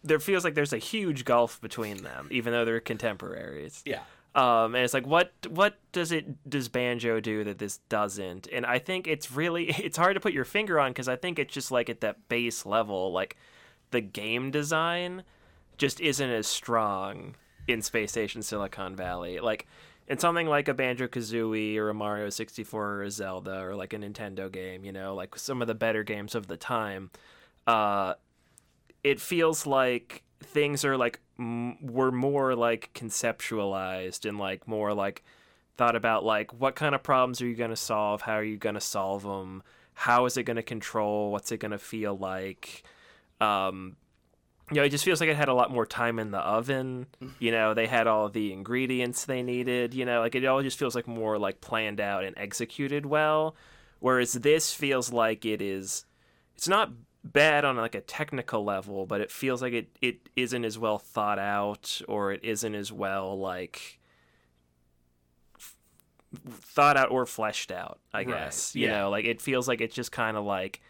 [0.03, 3.83] there feels like there's a huge gulf between them, even though they're contemporaries.
[3.85, 4.01] yeah
[4.35, 8.49] Um, and it's like what what does it does Banjo do that this doesn't?
[8.53, 11.39] And I think it's really it's hard to put your finger on because I think
[11.39, 13.37] it's just like at that base level, like
[13.91, 15.23] the game design
[15.79, 17.37] just isn't as strong
[17.69, 19.41] in Space Station Silicon Valley.
[19.41, 19.67] Like
[20.09, 23.93] in something like a Banjo Kazooie or a Mario 64 or a Zelda or like
[23.93, 27.11] a Nintendo game, you know, like some of the better games of the time,
[27.67, 28.15] uh,
[29.05, 35.23] it feels like things are like m- were more like conceptualized and like more like
[35.77, 38.23] thought about like what kind of problems are you going to solve?
[38.23, 39.63] How are you going to solve them
[39.95, 41.31] how is it going to control?
[41.33, 42.83] What's it going to feel like?
[43.41, 43.97] Um
[44.71, 47.07] you know it just feels like it had a lot more time in the oven.
[47.39, 50.79] You know they had all the ingredients they needed you know like it all just
[50.79, 53.57] feels like more like planned out and executed well.
[54.01, 56.07] Whereas this feels like it is
[56.57, 56.91] it's not
[57.25, 60.99] bad on like a technical level but it feels like it it isn't as well
[60.99, 63.99] thought out or it isn't as well like
[65.57, 65.77] f-
[66.49, 68.89] thought out or fleshed out i Right, guess you yeah.
[68.89, 70.81] know like it feels like it's just kind of like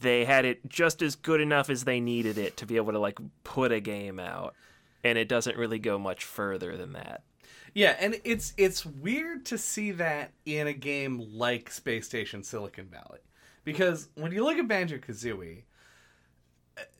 [0.00, 2.98] they had it just as good enough as they needed it to be able to
[2.98, 4.54] like put a game out
[5.04, 7.22] and it doesn't really go much further than that
[7.74, 12.86] Yeah, and it's it's weird to see that in a game like Space Station Silicon
[12.88, 13.20] Valley.
[13.68, 15.64] Because when you look at Banjo Kazooie,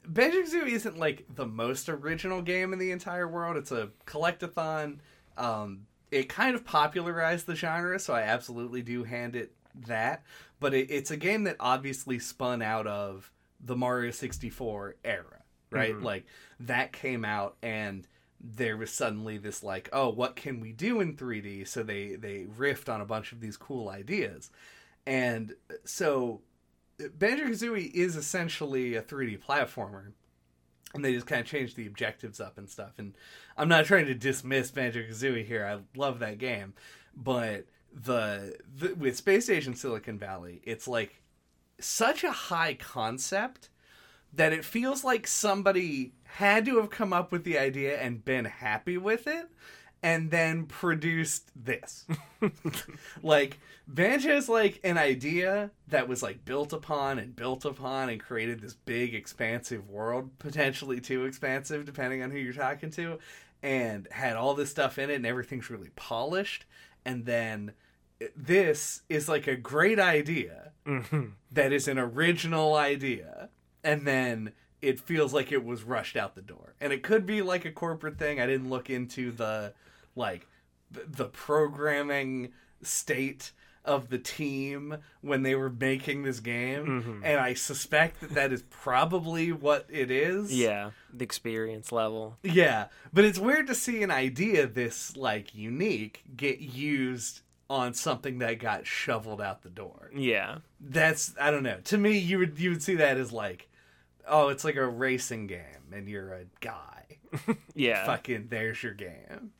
[0.06, 3.56] Banjo Kazooie isn't like the most original game in the entire world.
[3.56, 4.98] It's a collectathon.
[5.38, 9.52] Um, it kind of popularized the genre, so I absolutely do hand it
[9.86, 10.24] that.
[10.60, 15.94] But it, it's a game that obviously spun out of the Mario 64 era, right?
[15.94, 16.02] Mhm.
[16.02, 16.26] Like
[16.60, 18.06] that came out and
[18.40, 22.44] there was suddenly this like oh what can we do in 3d so they they
[22.56, 24.52] riffed on a bunch of these cool ideas
[25.08, 26.40] and so
[27.18, 30.12] banjo kazooie is essentially a 3d platformer
[30.94, 32.98] and they just kind of changed the objectives up and stuff.
[32.98, 33.14] And
[33.56, 35.66] I'm not trying to dismiss Banjo Kazooie here.
[35.66, 36.74] I love that game,
[37.14, 41.22] but the, the with Space Station Silicon Valley, it's like
[41.78, 43.68] such a high concept
[44.32, 48.44] that it feels like somebody had to have come up with the idea and been
[48.44, 49.48] happy with it
[50.02, 52.06] and then produced this.
[53.22, 53.58] like
[53.92, 58.74] Banjo's like an idea that was like built upon and built upon and created this
[58.74, 63.18] big expansive world, potentially too expansive depending on who you're talking to,
[63.62, 66.64] and had all this stuff in it and everything's really polished.
[67.04, 67.72] And then
[68.36, 71.26] this is like a great idea mm-hmm.
[71.52, 73.48] that is an original idea
[73.82, 76.74] and then it feels like it was rushed out the door.
[76.80, 78.40] And it could be like a corporate thing.
[78.40, 79.72] I didn't look into the
[80.18, 80.46] like
[80.90, 82.52] the, programming
[82.82, 83.52] state
[83.84, 87.24] of the team when they were making this game Mm-hmm.
[87.24, 92.36] and i suspect that that is probably what it is Yeah, the experience level.
[92.42, 98.38] yeah, but it's weird to see an idea this like unique get used on something
[98.38, 100.10] that got shoveled out the door.
[100.14, 100.58] Yeah.
[100.80, 101.78] That's I don't know.
[101.84, 103.68] To me, you would you would see that as like,
[104.26, 107.18] oh, it's like a racing game, and you're a guy.
[107.74, 108.06] Yeah.
[108.06, 109.52] Fucking, there's your game.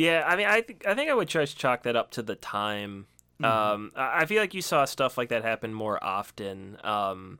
[0.00, 2.34] Yeah, I mean, I think I think I would just chalk that up to the
[2.36, 3.06] time.
[3.42, 7.38] Um, I feel like you saw stuff like that happen more often, um,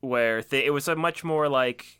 [0.00, 1.98] where th- it was a much more like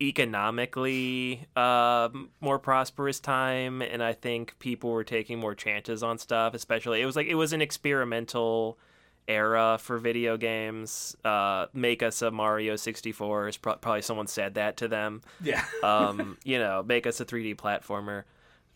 [0.00, 6.54] economically um more prosperous time, and I think people were taking more chances on stuff.
[6.54, 8.78] Especially, it was like it was an experimental
[9.28, 11.16] era for video games.
[11.24, 15.22] Uh, make us a Mario sixty four is pro- probably someone said that to them
[15.40, 15.64] Yeah.
[15.82, 18.24] um, you know, make us a 3D platformer.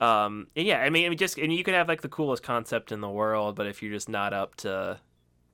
[0.01, 2.43] Um, and yeah, I mean, I mean, just and you could have like the coolest
[2.43, 4.99] concept in the world, but if you're just not up to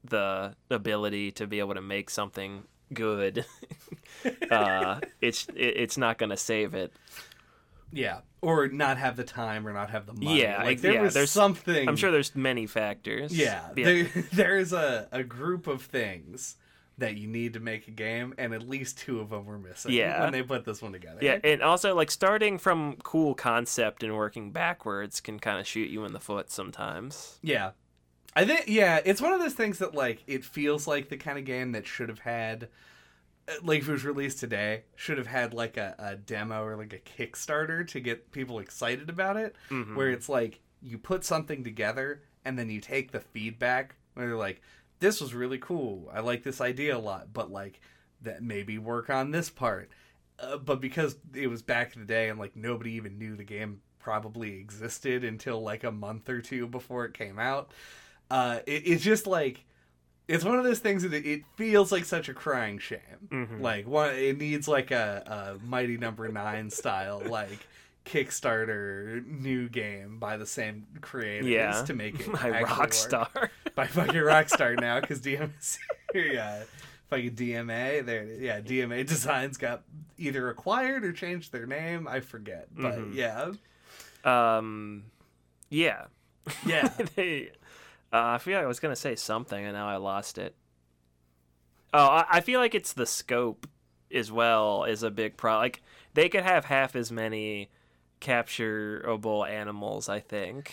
[0.05, 2.63] the ability to be able to make something
[2.95, 3.45] good,
[4.51, 6.93] uh, it's it, it's not gonna save it.
[7.93, 8.21] yeah.
[8.43, 10.41] Or not have the time, or not have the money.
[10.41, 11.89] Yeah, like there yeah, was there's- something.
[11.89, 13.37] I'm sure there's many factors.
[13.37, 16.55] Yeah, yeah, There, there is a, a group of things
[16.99, 19.93] that you need to make a game, and at least two of them were missing.
[19.93, 20.23] Yeah.
[20.23, 21.19] when they put this one together.
[21.21, 25.91] yeah, and also like starting from cool concept and working backwards can kind of shoot
[25.91, 27.39] you in the foot sometimes.
[27.43, 27.73] Yeah.
[28.35, 31.39] I think yeah, it's one of those things that like it feels like the kind
[31.39, 32.69] of game that should have had
[33.49, 36.77] uh, like if it was released today, should have had like a, a demo or
[36.77, 39.55] like a Kickstarter to get people excited about it.
[39.71, 39.95] Mhm.
[39.97, 44.37] Where it's like you put something together and then you take the feedback where they're
[44.37, 44.61] like,
[45.01, 46.11] This was really cool.
[46.13, 47.81] I like this idea a lot, but like
[48.23, 49.91] that maybe work on this part.
[50.39, 53.45] Uh, but because it was back in the day and like nobody even knew the
[53.45, 57.73] game probably existed until like a month or two before it came out
[58.31, 59.65] uh it, it's just like
[60.29, 63.01] it's one of those things that it, feels like such a crying shame
[63.33, 63.61] Mhm.
[63.61, 67.67] like one it needs like a, a mighty number nine style like
[68.07, 72.92] kickstarter new game by the same creators Yeah, to make it my actually rock work
[72.95, 73.51] star.
[73.75, 75.79] by fucking Rockstar now because DMC,
[76.14, 76.62] yeah,
[77.11, 78.07] fucking DMA.
[78.07, 79.83] There, yeah, DMA Designs got
[80.16, 82.09] either acquired or changed their name.
[82.09, 83.14] I forget, but Mhm.
[83.14, 83.53] yeah,
[84.25, 85.05] Um,
[85.69, 86.07] yeah.
[86.64, 87.51] yeah, they,
[88.12, 90.55] uh, I feel like I was gonna say something and now I lost it.
[91.92, 93.66] Oh, I, I feel like it's the scope
[94.14, 95.62] as well is a big problem.
[95.64, 95.83] Like
[96.14, 97.69] they could have half as many
[98.27, 100.73] capturable animals, I think,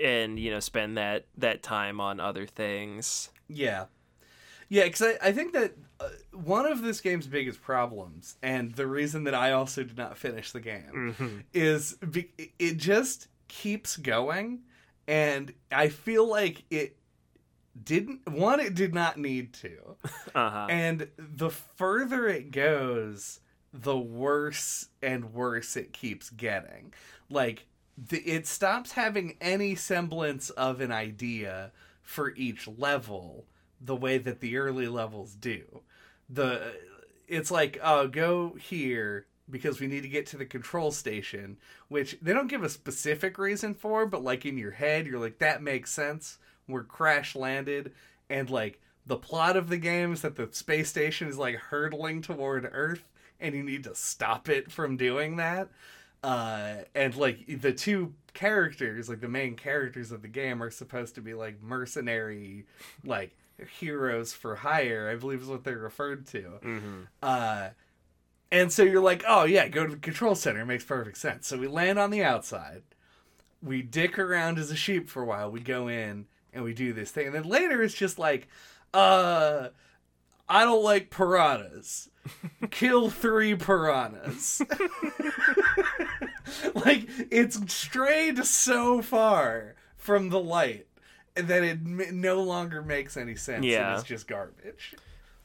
[0.00, 3.30] and you know spend that that time on other things.
[3.48, 3.86] yeah,
[4.68, 4.84] yeah.
[4.84, 9.24] Because I, I think that uh, one of this game's biggest problems, and the reason
[9.24, 11.38] that I also did not finish the game, Mm-hmm.
[11.54, 14.60] is be- it just keeps going,
[15.08, 16.96] and I feel like it
[17.82, 18.28] didn't.
[18.28, 19.76] One, it did not need to.
[20.34, 20.66] Uh huh.
[20.70, 23.40] And the further it goes,
[23.72, 26.92] the worse and worse it keeps getting.
[27.28, 33.44] Like, the, it stops having any semblance of an idea for each level
[33.80, 35.82] the way that the early levels do.
[36.28, 36.74] The
[37.28, 41.56] it's like, oh, go here because we need to get to the control station,
[41.88, 45.38] which they don't give a specific reason for, but like in your head, you're like,
[45.38, 46.38] that makes sense.
[46.68, 47.92] We're crash landed,
[48.28, 52.22] and like the plot of the game is that the space station is like hurtling
[52.22, 53.04] toward Earth,
[53.40, 55.68] and you need to stop it from doing that.
[56.22, 61.14] Uh, and like the two characters, like the main characters of the game, are supposed
[61.14, 62.66] to be like mercenary,
[63.04, 63.34] like
[63.78, 65.08] heroes for hire.
[65.10, 66.42] I believe is what they're referred to.
[66.62, 67.00] Mm-hmm.
[67.22, 67.68] Uh,
[68.52, 70.60] and so you're like, oh yeah, go to the control center.
[70.60, 71.46] It makes perfect sense.
[71.46, 72.82] So we land on the outside.
[73.62, 75.50] We dick around as a sheep for a while.
[75.50, 77.26] We go in and we do this thing.
[77.26, 78.48] And then later it's just like,
[78.92, 79.68] uh,
[80.50, 82.08] I don't like piranhas.
[82.70, 84.60] Kill three piranhas.
[86.74, 90.86] like it's strayed so far from the light
[91.34, 93.64] that it m- no longer makes any sense.
[93.64, 93.90] Yeah.
[93.92, 94.94] and it's just garbage.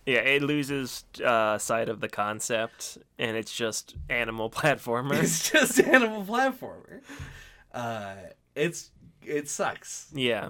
[0.05, 5.21] Yeah, it loses uh, sight of the concept, and it's just animal platformer.
[5.21, 7.01] It's just animal platformer.
[7.73, 8.15] Uh,
[8.55, 8.91] it's
[9.23, 10.07] it sucks.
[10.13, 10.49] yeah,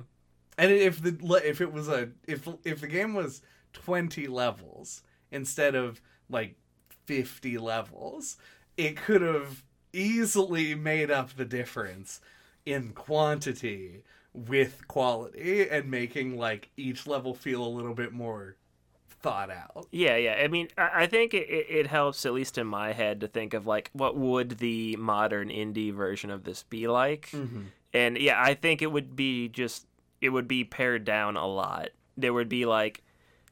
[0.57, 3.41] And if the if it was a if if the game was
[3.75, 6.55] twenty levels instead of like
[7.05, 8.37] fifty levels,
[8.77, 9.63] it could have
[9.93, 12.21] easily made up the difference
[12.65, 14.03] in quantity
[14.33, 18.55] with quality and making like each level feel a little bit more
[19.07, 19.87] thought out.
[19.91, 20.41] yeah, yeah.
[20.43, 23.53] I mean, I, think it, it it helps, at least in my head, to think
[23.53, 27.29] of like what would the modern indie version of this be like.
[27.31, 27.61] Mm-hmm.
[27.93, 29.87] And yeah, I think it would be just
[30.21, 31.89] it would be pared down a lot.
[32.17, 33.03] There would be like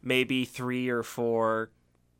[0.03, 1.71] maybe three or four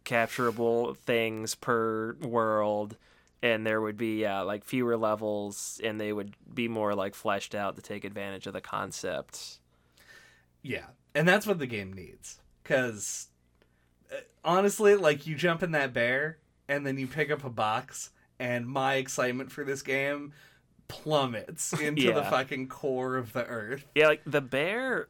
[0.05, 2.97] capturable things per world
[3.43, 7.53] and there would be yeah, like fewer levels and they would be more like fleshed
[7.53, 9.59] out to take advantage of the concept.
[10.61, 12.39] Yeah, and that's what the game needs.
[12.63, 13.27] Because
[14.11, 16.37] uh, honestly, like you jump in that bear
[16.69, 20.31] and then you pick up a box, and my excitement for this game
[20.87, 23.85] plummets into the fucking core of the earth.
[23.93, 25.09] Yeah, like the bear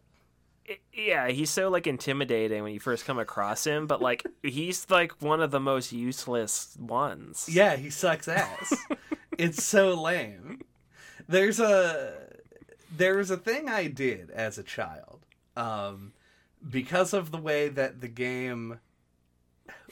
[0.93, 5.21] yeah, he's so like intimidating when you first come across him, but like he's like
[5.21, 7.49] one of the most useless ones.
[7.51, 8.73] Yeah, he sucks ass.
[9.37, 10.61] it's so lame.
[11.27, 12.13] There's a
[12.95, 15.25] there was a thing I did as a child,
[15.57, 16.13] um,
[16.69, 18.79] because of the way that the game.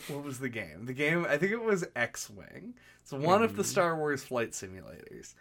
[0.07, 0.85] What was the game?
[0.85, 2.73] The game I think it was X Wing.
[3.01, 5.33] It's one of the Star Wars flight simulators.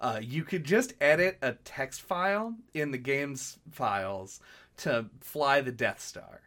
[0.00, 4.40] Uh, you could just edit a text file in the game's files
[4.78, 6.40] to fly the Death Star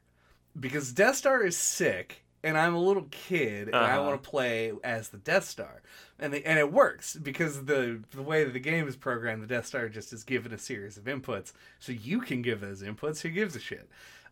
[0.60, 4.04] because Death Star is sick, and I'm a little kid, and I Uh-huh.
[4.04, 5.82] want to play as the Death Star,
[6.20, 9.48] and the, and it works because the the way that the game is programmed, the
[9.48, 13.22] Death Star just is given a series of inputs, so you can give those inputs.
[13.22, 13.90] Who gives a shit?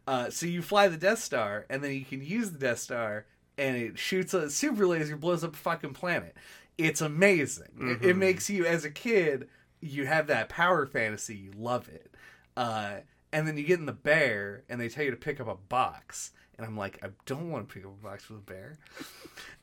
[0.07, 3.25] Uh, so you fly the Death Star, and then you can use the Death Star,
[3.57, 6.35] and it shoots a super laser, blows up a fucking planet.
[6.79, 7.67] It's amazing.
[7.79, 9.49] It, it makes you, as a kid,
[9.81, 11.35] you have that power fantasy.
[11.35, 12.11] You love it.
[12.57, 13.01] Uh,
[13.31, 15.55] and then you get in the bear, and they tell you to pick up a
[15.55, 16.31] box.
[16.57, 18.77] And I'm like, I don't want to pick up a box with a bear.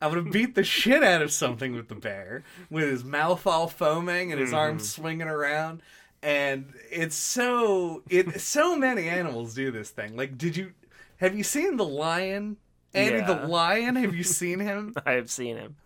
[0.00, 3.46] I would have beat the shit out of something with the bear, with his mouth
[3.46, 5.02] all foaming and his arms mm-hmm.
[5.02, 5.82] swinging around.
[6.22, 10.16] And it's so it so many animals do this thing.
[10.16, 10.72] Like, did you
[11.18, 12.56] have you seen the lion?
[12.94, 13.34] Andy Yeah.
[13.34, 13.96] the lion?
[13.96, 14.94] Have you seen him?
[15.04, 15.76] I have seen him.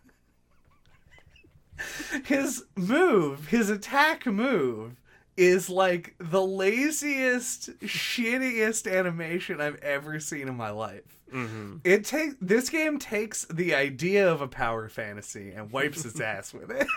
[2.25, 5.00] his move, his attack move,
[5.41, 11.19] is like the laziest, shittiest animation I've ever seen in my life.
[11.31, 16.21] hmm It take this game takes the idea of a power fantasy and wipes its
[16.21, 16.87] ass with it.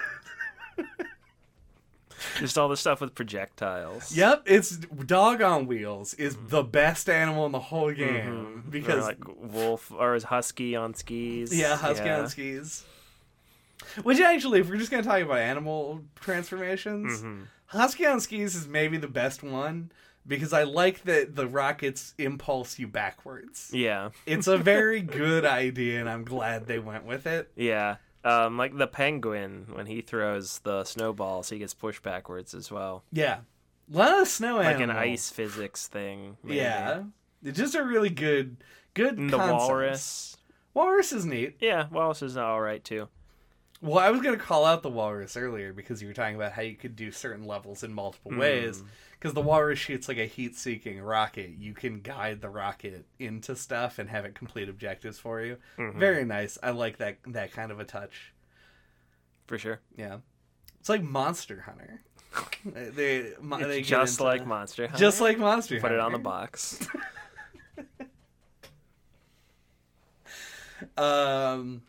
[2.39, 4.15] Just all the stuff with projectiles.
[4.15, 9.03] yep, it's dog on wheels is the best animal in the whole game Or because
[9.03, 11.53] like wolf or is husky on skis.
[11.57, 12.83] Yeah, husky on skis.
[14.03, 17.47] Which actually, if we're just gonna talk about animal transformations, Mhm.
[17.73, 19.91] Husky on skis is maybe the best one
[20.25, 23.69] because I like that the rockets impulse you backwards.
[23.73, 27.51] Yeah, It's a very good idea, and I'm glad they went with it.
[27.55, 27.97] yeah.
[28.25, 33.03] Um, like the penguin when he throws the snowballs, he gets pushed backwards as well,
[33.11, 33.39] Yeah,
[33.93, 36.37] a lot of snow like an ice physics thing.
[36.41, 36.55] maybe.
[36.55, 37.03] Yeah,
[37.43, 38.63] it's just a really good,
[38.93, 39.17] good.
[39.17, 40.37] And the walrus.
[40.73, 41.57] Walrus is neat.
[41.59, 43.09] Yeah, walrus is all right too.
[43.83, 46.53] Well, I was going to call out the walrus earlier because you were talking about
[46.53, 48.79] how you could do certain levels in multiple ways.
[48.79, 48.85] Hmm.
[49.19, 51.51] Because the walrus shoots like a heat seeking rocket.
[51.59, 55.57] You can guide the rocket into stuff and have it complete objectives for you.
[55.77, 55.95] Mhm.
[55.95, 56.57] Very nice.
[56.63, 58.33] I like that that kind of a touch.
[59.47, 59.81] For sure.
[59.97, 60.19] Yeah.
[60.79, 62.01] It's like Monster Hunter.
[62.95, 64.97] they, mo- they just like Monster Hunter.
[64.99, 65.81] Just like Monster Hunter.
[65.81, 66.01] Put Hunter.
[66.01, 66.87] it on the box.
[70.97, 71.81] Um,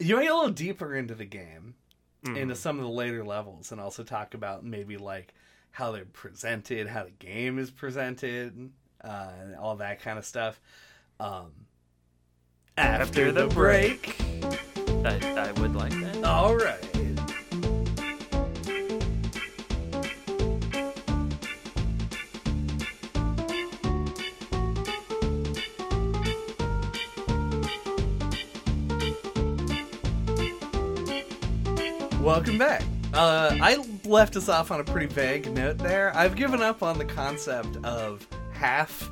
[0.00, 1.74] you want to get a little deeper into the game,
[2.24, 2.36] Mhm.
[2.36, 5.32] into some of the later levels, and also talk about maybe like
[5.70, 8.70] how they're presented, how the game is presented,
[9.04, 10.60] uh, and all that kind of stuff.
[11.20, 11.52] Um,
[12.76, 14.16] after, the break.
[15.04, 16.24] I, I would like that.
[16.24, 16.99] All right.
[32.30, 32.84] Welcome back.
[33.12, 36.16] Uh, I left us off on a pretty vague note there.
[36.16, 39.10] I've given up on the concept of half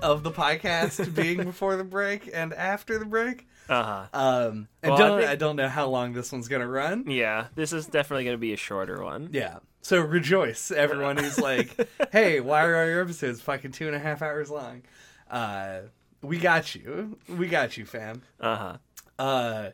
[0.00, 3.48] of the podcast being before the break and after the break.
[3.68, 4.06] Uh huh.
[4.14, 7.10] Um, and Well, I don't, I, think- don't know how long this one's gonna run.
[7.10, 9.30] Yeah, this is definitely going to be a shorter one.
[9.32, 9.58] Yeah.
[9.82, 14.22] So rejoice, everyone who's like, "Hey, why are your episodes fucking two and a half
[14.22, 14.82] hours long?"
[15.28, 15.80] Uh,
[16.22, 17.18] we got you.
[17.28, 18.22] We got you, fam.
[18.40, 18.76] Uh
[19.18, 19.70] huh.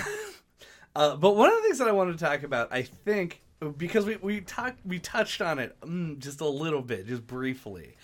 [0.98, 3.40] Uh, but one of the things that I wanted to talk about, I think,
[3.76, 7.94] because we we talked, we touched on it mm, just a little bit, just briefly.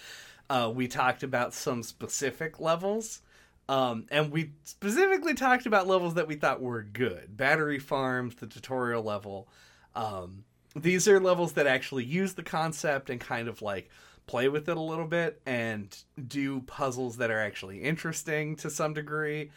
[0.49, 3.21] Uh, we talked about some specific levels,
[3.69, 7.37] um, and we specifically talked about levels that we thought were good.
[7.37, 9.49] Battery farms, the tutorial level.
[9.97, 10.45] Um,
[10.77, 13.91] these are levels that actually use the concept and kind of like
[14.29, 15.97] play with it a little bit and
[16.29, 19.51] do puzzles that are actually interesting to some degree.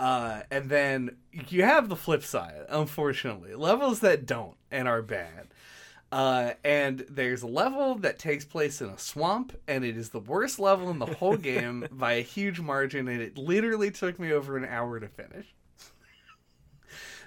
[0.00, 1.14] Uh, and then
[1.50, 5.48] you have the flip side, unfortunately, levels that don't and are bad.
[6.10, 10.18] Uh, and there's a level that takes place in a swamp, and it is the
[10.18, 14.32] worst level in the whole game by a huge margin, and it literally took me
[14.32, 15.54] over an hour to finish.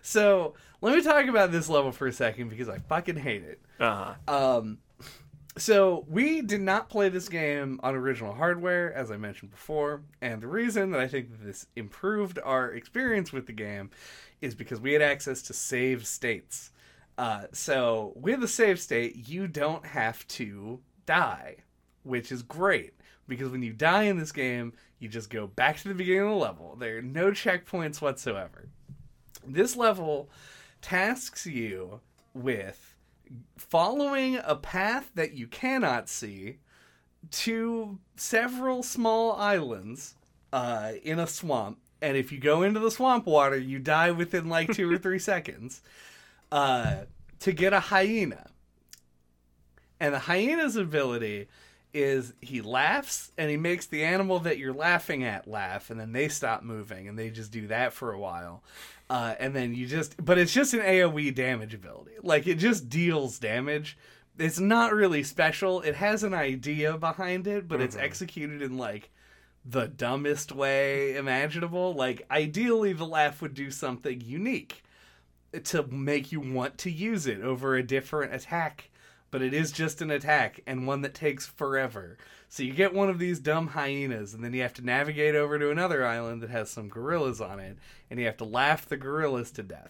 [0.01, 3.61] so let me talk about this level for a second because I fucking hate it.
[3.79, 4.57] Uh huh.
[4.57, 4.79] Um,
[5.57, 10.41] so we did not play this game on original hardware, as I mentioned before, and
[10.41, 13.91] the reason that I think that this improved our experience with the game
[14.41, 16.71] is because we had access to save states.
[17.17, 21.57] Uh, so with a save state, you don't have to die,
[22.03, 22.93] which is great
[23.27, 26.29] because when you die in this game, you just go back to the beginning of
[26.29, 26.75] the level.
[26.79, 28.69] There are no checkpoints whatsoever.
[29.45, 30.29] This level
[30.81, 31.99] tasks you
[32.33, 32.92] with
[33.57, 36.57] following a path that you cannot see
[37.31, 40.15] to several small islands
[40.51, 41.79] uh, in a swamp.
[42.01, 45.19] And if you go into the swamp water, you die within like two or three
[45.19, 45.81] seconds
[46.51, 47.03] uh,
[47.39, 48.47] to get a hyena.
[49.99, 51.47] And the hyena's ability
[51.93, 56.11] is he laughs and he makes the animal that you're laughing at laugh, and then
[56.11, 58.63] they stop moving and they just do that for a while.
[59.09, 62.13] Uh, and then you just, but it's just an AoE damage ability.
[62.21, 63.97] Like it just deals damage.
[64.39, 65.81] It's not really special.
[65.81, 69.11] It has an idea behind it, but it's executed in like
[69.63, 71.93] the dumbest way imaginable.
[71.93, 74.83] Like ideally, the laugh would do something unique
[75.65, 78.89] to make you want to use it over a different attack.
[79.33, 82.19] But it is just an attack and one that takes forever.
[82.49, 85.57] So you get one of these dumb hyenas, and then you have to navigate over
[85.57, 87.79] to another island that has some gorillas on it,
[88.11, 89.89] and you have to laugh the gorillas to death.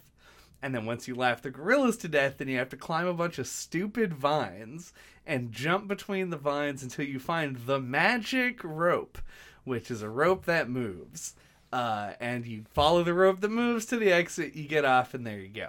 [0.62, 3.14] And then once you laugh the gorillas to death, then you have to climb a
[3.14, 4.94] bunch of stupid vines
[5.26, 9.18] and jump between the vines until you find the magic rope,
[9.66, 11.36] which is a rope that moves.
[11.74, 15.28] Uh, and you follow the rope that moves to the exit, you get off, and
[15.28, 15.68] there you go.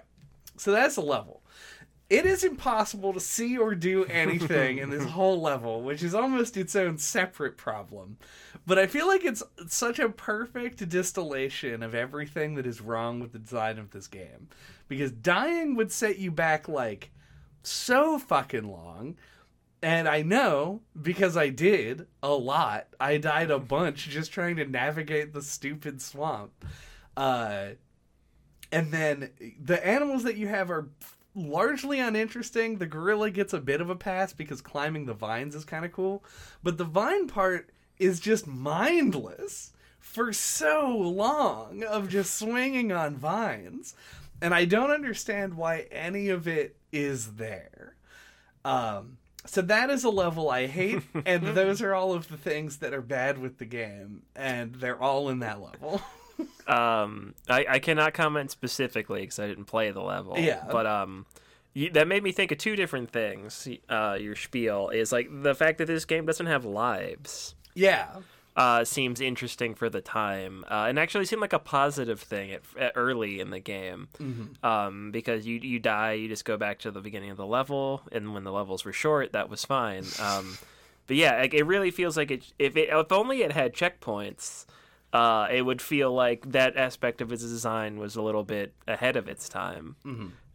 [0.56, 1.40] So that's a level.
[2.10, 6.56] It is impossible to see or do anything in this whole level, which is almost
[6.56, 8.18] its own separate problem.
[8.66, 13.32] But I feel like it's such a perfect distillation of everything that is wrong with
[13.32, 14.48] the design of this game.
[14.86, 17.10] Because dying would set you back like
[17.62, 19.16] so fucking long.
[19.82, 22.88] And I know because I did a lot.
[22.98, 26.52] I died a bunch just trying to navigate the stupid swamp.
[27.16, 27.70] Uh,
[28.72, 29.30] and then
[29.62, 30.88] the animals that you have are
[31.34, 32.78] largely uninteresting.
[32.78, 35.92] The gorilla gets a bit of a pass because climbing the vines is kind of
[35.92, 36.24] cool.
[36.62, 43.94] But the vine part is just mindless for so long of just swinging on vines.
[44.40, 47.96] And I don't understand why any of it is there.
[48.64, 52.78] Um, so that is a level I hate, and those are all of the things
[52.78, 56.00] that are bad with the game, and they're all in that level.
[56.66, 60.38] Um, I, I cannot comment specifically because I didn't play the level.
[60.38, 60.64] Yeah.
[60.70, 61.26] But um,
[61.74, 63.68] you, that made me think of two different things.
[63.88, 67.54] Uh, your spiel is like the fact that this game doesn't have lives.
[67.74, 68.06] yeah,
[68.56, 72.62] Uh, seems interesting for the time, uh, and actually seemed like a positive thing at,
[72.78, 74.06] at early in the game.
[74.62, 78.02] Um, because you you die, you just go back to the beginning of the level,
[78.12, 80.04] and when the levels were short, that was fine.
[80.22, 80.56] Um,
[81.08, 82.52] but yeah, like, it really feels like it.
[82.58, 84.66] If it, if only it had checkpoints,
[85.14, 89.16] uh, it would feel like that aspect of its design was a little bit ahead
[89.16, 89.94] of its time.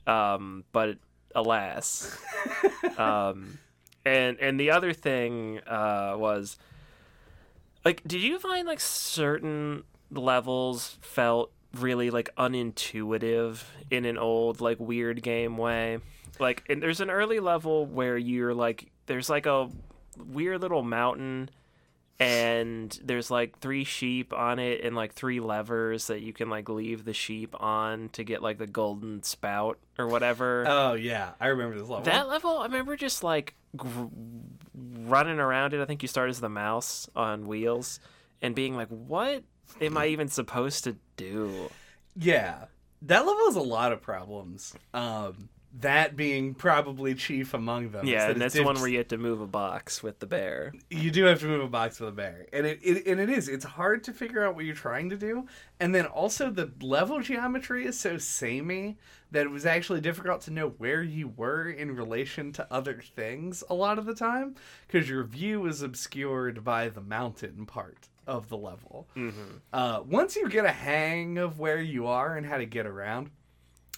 [0.05, 0.97] Um, but
[1.33, 2.17] alas,
[2.97, 3.57] um,
[4.05, 6.57] and and the other thing uh, was
[7.85, 14.77] like, did you find like certain levels felt really like unintuitive in an old like
[14.79, 15.99] weird game way?
[16.37, 19.69] Like, and there's an early level where you're like, there's like a
[20.17, 21.49] weird little mountain
[22.19, 26.67] and there's like three sheep on it and like three levers that you can like
[26.67, 30.65] leave the sheep on to get like the golden spout or whatever.
[30.67, 32.03] Oh yeah, I remember this level.
[32.03, 34.07] That level, I remember just like gr-
[34.75, 35.81] running around it.
[35.81, 38.01] I think you start as the mouse on wheels,
[38.41, 39.43] and being like, "What
[39.79, 41.69] am I even supposed to do?"
[42.17, 42.65] Yeah,
[43.03, 44.75] that level has a lot of problems.
[44.93, 45.47] Um,
[45.79, 48.05] that being probably chief among them.
[48.05, 50.25] Yeah, that and that's the one where you have to move a box with the
[50.25, 50.73] bear.
[50.89, 53.29] you do have to move a box with a bear, and it, it and it
[53.29, 53.47] is.
[53.47, 55.47] It's hard to figure out what you're trying to do,
[55.79, 58.97] and then also the level geometry is so samey
[59.31, 63.63] that it was actually difficult to know where you were in relation to other things
[63.69, 64.55] a lot of the time
[64.87, 69.07] because your view is obscured by the mountain part of the level.
[69.15, 69.57] Mm-hmm.
[69.73, 73.29] Uh, once you get a hang of where you are and how to get around,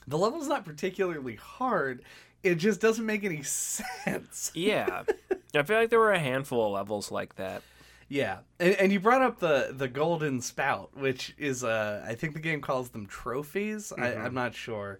[0.07, 2.03] the level's not particularly hard.
[2.43, 4.51] It just doesn't make any sense.
[4.53, 5.03] Yeah,
[5.55, 7.61] I feel like there were a handful of levels like that.
[8.07, 12.33] Yeah, and, and you brought up the the golden spout, which is uh, I think
[12.33, 13.93] the game calls them trophies.
[13.97, 14.99] I, I'm not sure.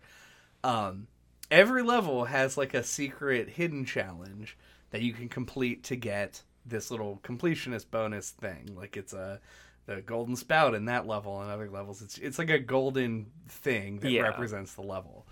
[0.64, 1.08] Um,
[1.50, 4.58] every level has like a secret hidden challenge
[4.92, 8.76] that you can complete to get this little completionist bonus thing.
[8.76, 9.40] Like it's a
[9.86, 12.02] the golden spout in that level and other levels.
[12.02, 14.22] It's it's like a golden thing that Yeah.
[14.24, 15.28] represents the level.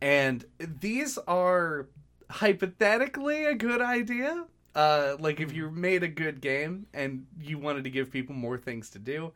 [0.00, 1.88] And these are
[2.30, 4.46] hypothetically a good idea.
[4.74, 8.58] Uh, like if you made a good game and you wanted to give people more
[8.58, 9.32] things to do,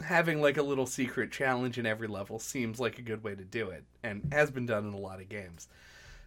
[0.00, 3.44] having like a little secret challenge in every level seems like a good way to
[3.44, 5.68] do it and has been done in a lot of games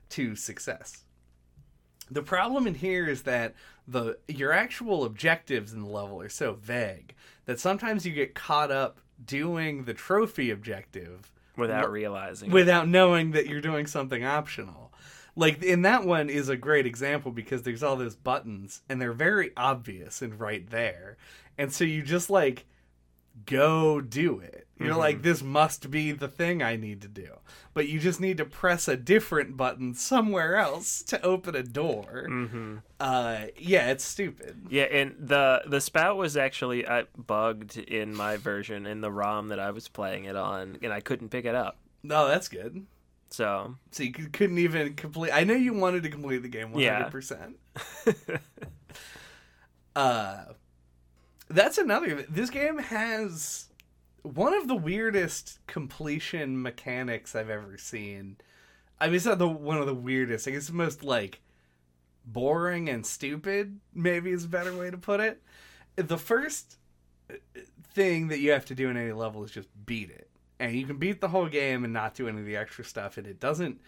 [0.10, 1.05] to success.
[2.10, 3.56] The problem in here is that
[3.88, 7.14] the your actual objectives in the level are so vague
[7.46, 12.54] that sometimes you get caught up doing the trophy objective Without realizing, it.
[12.54, 14.92] without knowing that you're doing something optional.
[15.38, 19.14] Like in that one is a great example because there's all those buttons and they're
[19.14, 21.18] very obvious and right there.
[21.58, 22.66] And so you just like
[23.46, 24.62] go do it.
[24.78, 27.38] You're like this must be the thing I need to do.
[27.74, 32.26] But you just need to press a different button somewhere else to open a door.
[32.28, 34.68] hmm Uh yeah, it's stupid.
[34.70, 39.48] Yeah, and the the spout was actually uh, bugged in my version in the ROM
[39.48, 41.78] that I was playing it on, and I couldn't pick it up.
[42.04, 42.86] No, that's good.
[43.30, 45.32] So So you couldn't even complete.
[45.32, 46.96] I know you wanted to complete the game one Yeah.
[46.98, 47.58] hundred percent.
[49.96, 50.44] Uh,
[51.50, 52.26] that's another.
[52.30, 53.68] This game has
[54.24, 58.38] one of the weirdest completion mechanics I've ever seen.
[59.00, 60.48] I mean, it's not the one of the weirdest.
[60.48, 61.42] I guess the most like
[62.26, 63.80] boring and stupid.
[63.94, 65.42] Maybe is a better way to put it.
[65.96, 66.78] The first
[67.30, 67.36] uh,
[67.94, 70.30] thing that you have to do in any level is just beat it,
[70.60, 73.18] and you can beat the whole game and not do any of the extra stuff,
[73.18, 73.80] and it doesn't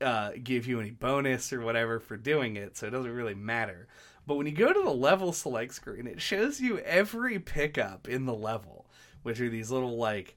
[0.00, 3.88] uh, give you any bonus or whatever for doing it, so it doesn't really matter.
[4.26, 8.26] But when you go to the level select screen, it shows you every pickup in
[8.26, 8.86] the level,
[9.22, 10.36] which are these little like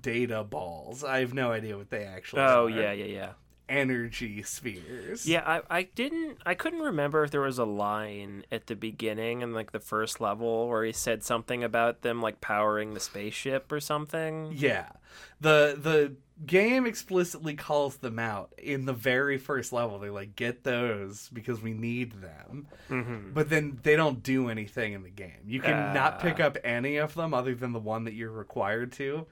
[0.00, 1.04] data balls.
[1.04, 2.70] I have no idea what they actually oh are.
[2.70, 3.32] yeah, yeah, yeah.
[3.68, 5.26] Energy spheres.
[5.26, 9.42] Yeah, I, I didn't I couldn't remember if there was a line at the beginning
[9.42, 13.70] and like the first level where he said something about them like powering the spaceship
[13.70, 14.52] or something.
[14.54, 14.88] Yeah.
[15.40, 16.14] The the
[16.46, 19.98] game explicitly calls them out in the very first level.
[19.98, 22.66] They're like, get those because we need them.
[22.90, 23.32] Mm-hmm.
[23.32, 25.40] But then they don't do anything in the game.
[25.46, 28.92] You can not pick up any of them other than the one that you're required
[28.92, 29.26] to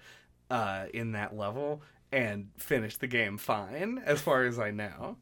[0.50, 1.82] uh, in that level
[2.12, 5.16] and finish the game fine, as far as I know.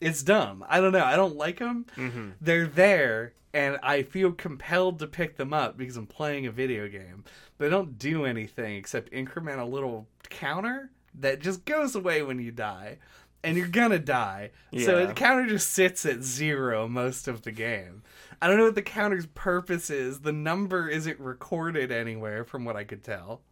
[0.00, 0.64] It's dumb.
[0.68, 1.04] I don't know.
[1.04, 1.86] I don't like them.
[1.96, 2.30] Mm-hmm.
[2.40, 6.88] They're there, and I feel compelled to pick them up because I'm playing a video
[6.88, 7.24] game.
[7.58, 12.50] They don't do anything except increment a little counter that just goes away when you
[12.50, 12.98] die.
[13.44, 14.50] And you're gonna die.
[14.76, 18.02] So the counter just sits at zero most of the game.
[18.42, 20.20] I don't know what the counter's purpose is.
[20.20, 23.42] The number isn't recorded anywhere from what I could tell.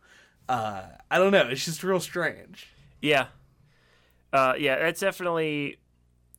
[0.49, 1.49] Uh, I don't know.
[1.49, 2.69] It's just real strange.
[3.01, 3.27] Yeah.
[4.33, 5.79] Uh, yeah, it's definitely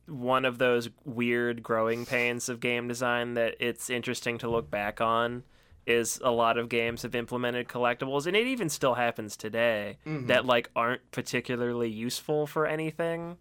[0.06, 5.00] one of those weird growing pains of game design that it's interesting to look back
[5.00, 5.42] on
[5.88, 10.44] is a lot of games have implemented collectibles and it even still happens today that
[10.44, 13.38] like aren't particularly useful for anything.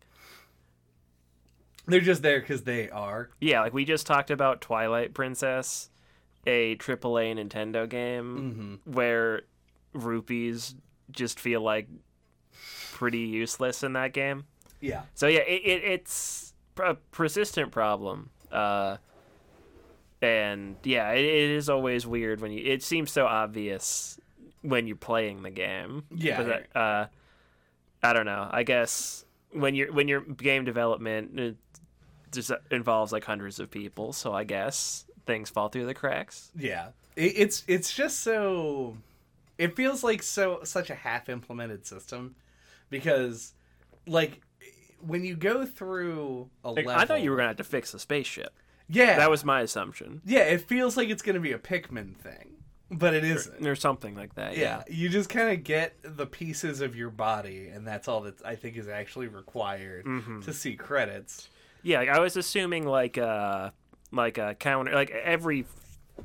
[1.85, 3.29] They're just there because they are.
[3.39, 5.89] Yeah, like we just talked about Twilight Princess,
[6.45, 8.93] a AAA Nintendo game Mm-hmm.
[8.93, 9.41] where
[9.93, 10.75] rupees
[11.11, 11.87] just feel like
[12.93, 14.45] pretty useless in that game.
[14.81, 15.03] Yeah.
[15.15, 18.29] So yeah, it, it it's a persistent problem.
[18.51, 18.97] Uh,
[20.21, 22.63] and yeah, it, it is always weird when you.
[22.65, 24.19] It seems so obvious
[24.61, 26.03] when you're playing the game.
[26.09, 26.43] Yeah.
[26.43, 27.05] That, uh,
[28.03, 28.47] I don't know.
[28.51, 31.57] I guess when you're when you're game development, it
[32.31, 34.13] just involves like hundreds of people.
[34.13, 36.51] So I guess things fall through the cracks.
[36.55, 38.97] Yeah, it, it's it's just so.
[39.57, 42.35] It feels like so such a half implemented system,
[42.91, 43.53] because,
[44.05, 44.41] like,
[45.01, 47.91] when you go through a Like, level, I thought you were gonna have to fix
[47.91, 48.53] the spaceship.
[48.89, 50.39] Yeah, That was my assumption, yeah.
[50.41, 52.53] It feels like it's gonna be a Pikmin thing,
[52.91, 53.65] but it isn't.
[53.67, 54.55] or something like that.
[54.57, 54.93] Yeah, Yeah.
[54.95, 58.55] you just kind of get the pieces of your body, and that's all that I
[58.55, 60.41] think is actually required Mm-hmm.
[60.41, 61.49] to see credits.
[61.83, 63.71] Yeah, I was assuming like uh
[64.11, 65.65] like a counter like every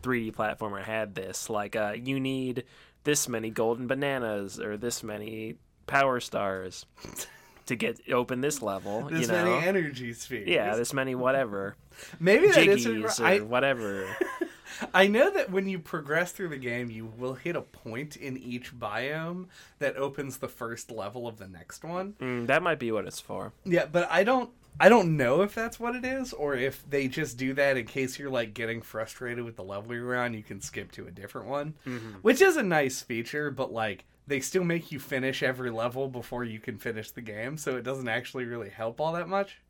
[0.01, 2.65] 3D platformer had this like uh you need
[3.05, 5.57] this many golden bananas or this many
[5.87, 6.87] power stars
[7.67, 9.45] to get open this level, This you know.
[9.45, 10.49] many energy spheres.
[10.49, 11.77] yeah, this many whatever.
[12.21, 13.21] maybe that is.
[13.21, 14.07] I whatever.
[14.95, 18.37] I know that when you progress through the game, you will hit a point in
[18.37, 19.47] each biome
[19.79, 22.15] that opens the first level of the next one.
[22.21, 23.53] Mm, that might be what it's for.
[23.65, 24.51] Yeah, but I don't
[24.81, 27.85] I don't know if that's what it is or if they just do that in
[27.87, 31.11] case you're like getting frustrated with the level you're on, you can skip to a
[31.11, 31.75] different one.
[32.23, 36.45] Which is a nice feature, but like they still make you finish every level before
[36.45, 39.61] you can finish the game, so it doesn't actually really help all that much.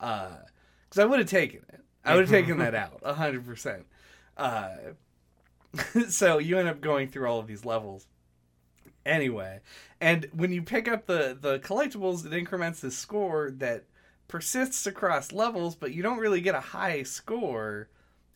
[0.00, 0.36] Uh
[0.90, 1.80] cuz I would have taken it.
[2.04, 3.84] I would have taken that out 100%.
[4.36, 4.76] Uh
[6.08, 8.06] so you end up going through all of these levels
[9.04, 9.60] anyway.
[10.00, 13.84] And when you pick up the the collectibles, it increments the score that
[14.28, 17.88] persists across levels, but you don't really get a high score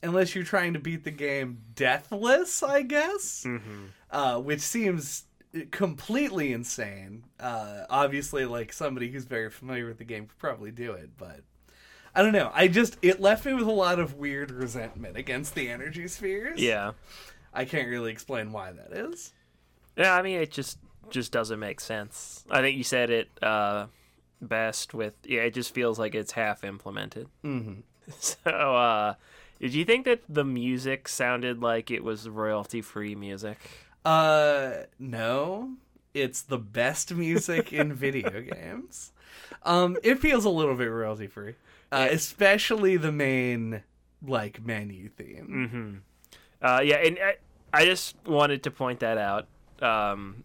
[0.03, 3.45] unless you're trying to beat the game deathless, I guess.
[3.47, 3.85] Mm-hmm.
[4.11, 5.25] Uh, which seems
[5.71, 7.25] completely insane.
[7.39, 11.41] Uh, obviously, like somebody who's very familiar with the game could probably do it, but
[12.15, 12.51] I don't know.
[12.55, 16.61] I just it left me with a lot of weird resentment against the energy spheres.
[16.61, 16.93] Yeah.
[17.55, 19.33] I can't really explain why that is.
[19.97, 20.79] Yeah, I mean it just
[21.11, 22.45] just doesn't make sense.
[22.51, 23.87] I think you said it uh
[24.41, 27.29] best with yeah, it just feels like it's half implemented.
[27.45, 27.81] Mm-hmm.
[28.19, 29.15] So uh
[29.61, 33.59] did you think that the music sounded like it was royalty free music?
[34.05, 35.75] Uh, no.
[36.15, 39.13] It's the best music in video games.
[39.65, 41.55] Um, it feels a little bit royalty free,
[41.91, 43.83] uh, especially the main
[44.27, 46.03] like menu theme.
[46.63, 46.67] Mm-hmm.
[46.67, 47.37] Uh, yeah, and I,
[47.73, 49.47] I just wanted to point that out.
[49.81, 50.45] Um,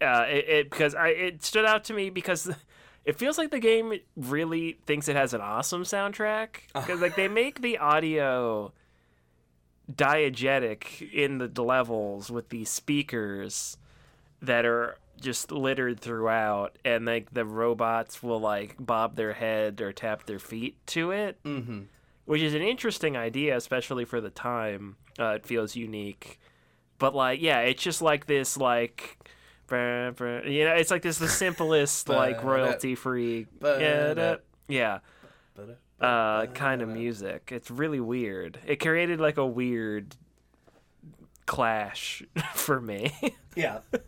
[0.00, 2.50] uh, it, it because I it stood out to me because
[3.04, 7.28] it feels like the game really thinks it has an awesome soundtrack because like they
[7.28, 8.72] make the audio
[9.92, 13.76] diegetic in the levels with these speakers
[14.40, 19.92] that are just littered throughout and like the robots will like bob their head or
[19.92, 21.82] tap their feet to it Mm-hmm.
[22.24, 24.96] which is an interesting idea, especially for the time.
[25.18, 26.40] Uh, it feels unique,
[26.98, 29.18] but like, yeah, it's just like this, like,
[29.68, 33.46] brr, brr, you know, it's like this the simplest, like royalty free,
[34.68, 34.98] yeah,
[36.04, 37.50] uh, kind of music.
[37.50, 38.58] It's really weird.
[38.66, 40.14] It created like a weird
[41.46, 42.22] clash
[42.54, 43.12] for me.
[43.56, 43.80] Yeah.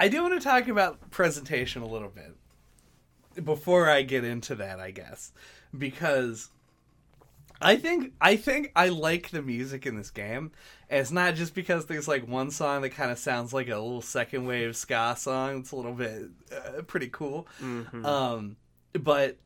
[0.00, 4.78] I do want to talk about presentation a little bit before I get into that,
[4.78, 5.32] I guess,
[5.76, 6.50] because
[7.62, 10.52] I think I think I like the music in this game.
[10.90, 13.76] And it's not just because there's like one song that kind of sounds like a
[13.76, 15.60] little second wave ska song.
[15.60, 17.48] It's a little bit uh, pretty cool.
[18.04, 18.56] Um,
[18.92, 19.38] but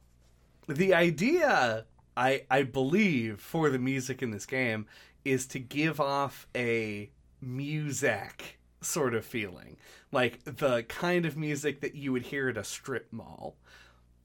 [0.76, 1.84] the idea
[2.16, 4.86] I I believe for the music in this game
[5.24, 7.10] is to give off a
[7.40, 9.76] music sort of feeling,
[10.10, 13.56] like the kind of music that you would hear at a strip mall,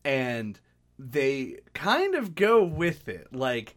[0.04, 0.60] and
[0.98, 3.76] they kind of go with it, like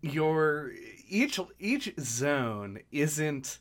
[0.00, 0.72] your
[1.08, 3.58] each each zone isn't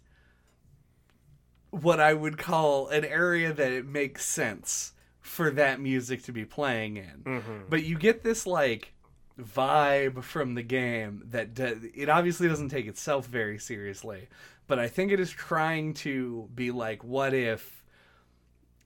[1.70, 6.46] what I would call an area that it makes sense for that music to be
[6.46, 7.22] playing in.
[7.24, 7.58] Mm-hmm.
[7.70, 8.94] But you get this like
[9.40, 14.28] vibe from the game that it obviously doesn't take itself very seriously,
[14.68, 17.84] but I think it is trying to be like what if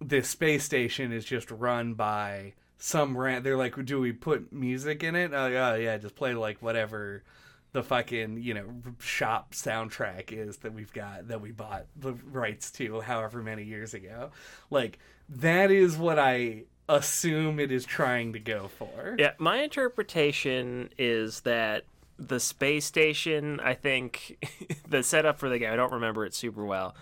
[0.01, 5.03] this space station is just run by some rant they're like do we put music
[5.03, 5.31] in it?
[5.33, 7.23] Oh yeah, yeah, just play like whatever
[7.71, 8.65] the fucking you know
[8.99, 13.93] shop soundtrack is that we've got that we bought the rights to however many years
[13.93, 14.31] ago
[14.69, 14.97] like
[15.29, 21.41] that is what i assume it is trying to go for Yeah, my interpretation is
[21.41, 21.85] that
[22.17, 24.37] the space station, I think,
[24.87, 26.95] the setup for the game, I don't remember it super well.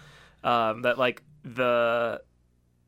[0.43, 2.21] Um, that like the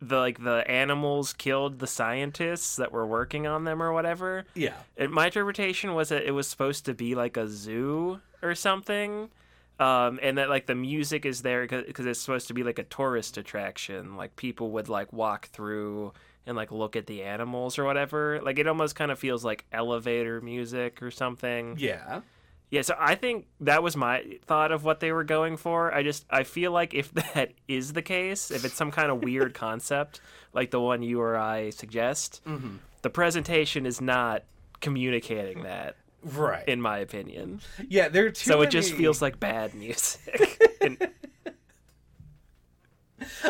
[0.01, 4.45] the like the animals killed the scientists that were working on them or whatever.
[4.55, 8.55] yeah And my interpretation was that it was supposed to be like a zoo or
[8.55, 9.29] something.
[9.79, 12.83] Um, and that like the music is there because it's supposed to be like a
[12.83, 14.15] tourist attraction.
[14.15, 16.13] Like people would like walk through
[16.45, 18.39] and like look at the animals or whatever.
[18.41, 21.75] Like it almost kind of feels like elevator music or something.
[21.77, 22.21] yeah
[22.69, 25.93] Yeah, so I think that was my thought of what they were going for.
[25.93, 29.23] I just I feel like if that is the case, if it's some kind of
[29.23, 30.21] weird concept
[30.53, 32.77] like the one you or I suggest, Mm-hmm.
[33.01, 34.43] the presentation is not
[34.79, 36.67] communicating that, Right.
[36.67, 37.61] in my opinion.
[37.87, 40.59] yeah, there are too so it just feels like bad music.
[40.81, 41.09] And-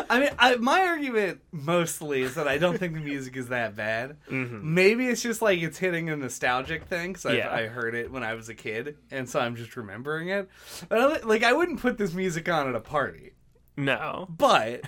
[0.08, 3.74] I mean, I, my argument mostly is that I don't think the music is that
[3.74, 4.16] bad.
[4.30, 7.36] Maybe it's just like it's hitting a nostalgic thing because Mm-hmm.
[7.38, 7.52] Yeah.
[7.52, 10.48] I heard it when I was a kid, and so I'm just remembering it.
[10.88, 13.32] But I, like, I wouldn't put this music on at a party,
[13.76, 14.26] no.
[14.30, 14.82] but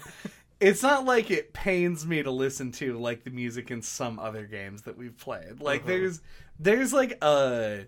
[0.61, 4.45] it's not like it pains me to listen to like the music in some other
[4.47, 5.61] games that we've played.
[5.61, 5.89] Like, Uh-huh.
[5.89, 6.21] there's
[6.59, 7.87] there's like a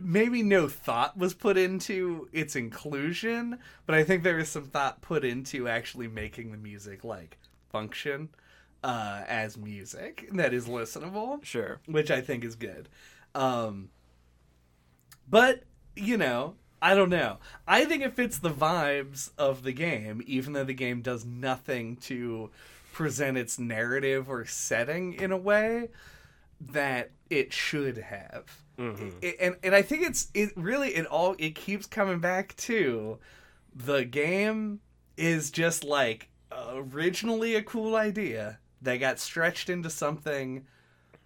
[0.00, 5.00] maybe no thought was put into its inclusion, but I think there is some thought
[5.02, 7.38] put into actually making the music like
[7.70, 8.28] function
[8.84, 11.80] uh, as music that is listenable, Sure.
[11.86, 12.88] which I think is good.
[13.34, 13.90] Um,
[15.28, 15.62] but
[15.96, 17.38] you know, I don't know.
[17.66, 21.96] I think it fits the vibes of the game, even though the game does nothing
[22.08, 22.50] to
[22.92, 25.88] present its narrative or setting in a way
[26.60, 28.44] that it should have.
[28.78, 29.10] Mm-hmm.
[29.22, 33.18] I- and and I think it's it really it all it keeps coming back to
[33.74, 34.80] the game
[35.16, 36.28] is just like
[36.76, 40.64] originally a cool idea that got stretched into something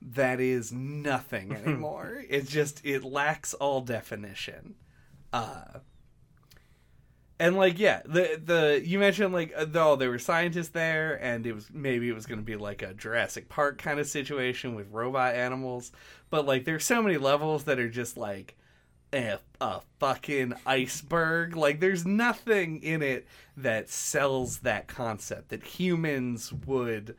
[0.03, 2.23] that is nothing anymore.
[2.29, 4.75] it just it lacks all definition.
[5.37, 5.80] Uh
[7.39, 11.47] and like yeah, the the you mentioned like uh, though there were scientists there and
[11.47, 14.74] it was maybe it was going to be like a Jurassic Park kind of situation
[14.74, 15.93] with robot animals,
[16.30, 18.57] but like there's so many levels that are just like
[19.12, 21.57] a, a fucking iceberg.
[21.57, 23.26] Like there's nothing in it
[23.57, 27.16] that sells that concept that humans would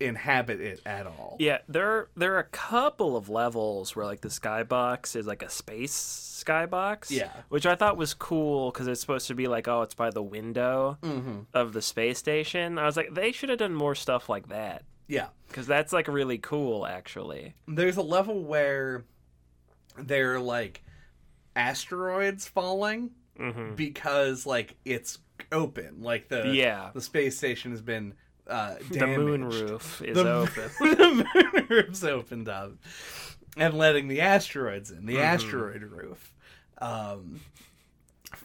[0.00, 1.36] inhabit it at all.
[1.38, 5.50] Yeah, there there are a couple of levels where like the skybox is like a
[5.50, 5.92] space
[6.46, 7.10] skybox.
[7.10, 7.30] Yeah.
[7.50, 10.22] which I thought was cool because it's supposed to be like, oh, it's by the
[10.22, 11.40] window Mm-hmm.
[11.54, 12.78] of the space station.
[12.78, 15.26] I was like, they should have done more stuff like that Yeah.
[15.48, 17.54] because that's like really cool, actually.
[17.68, 19.04] There's a level where
[19.98, 20.82] there are like
[21.56, 25.18] asteroids falling hmm because like it's
[25.52, 26.00] open.
[26.02, 26.90] Like the Yeah.
[26.94, 28.14] the space station has been
[28.50, 30.70] uh The moon roof is the, open.
[30.80, 32.72] the moon roof's opened up
[33.56, 35.24] and letting the asteroids in the Mm-hmm.
[35.26, 36.34] asteroid roof
[36.80, 37.40] um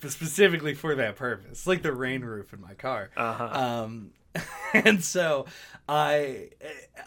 [0.01, 3.57] specifically for that purpose like the rain roof in my car Uh-huh.
[3.57, 4.11] um
[4.73, 5.45] and so
[5.87, 6.49] i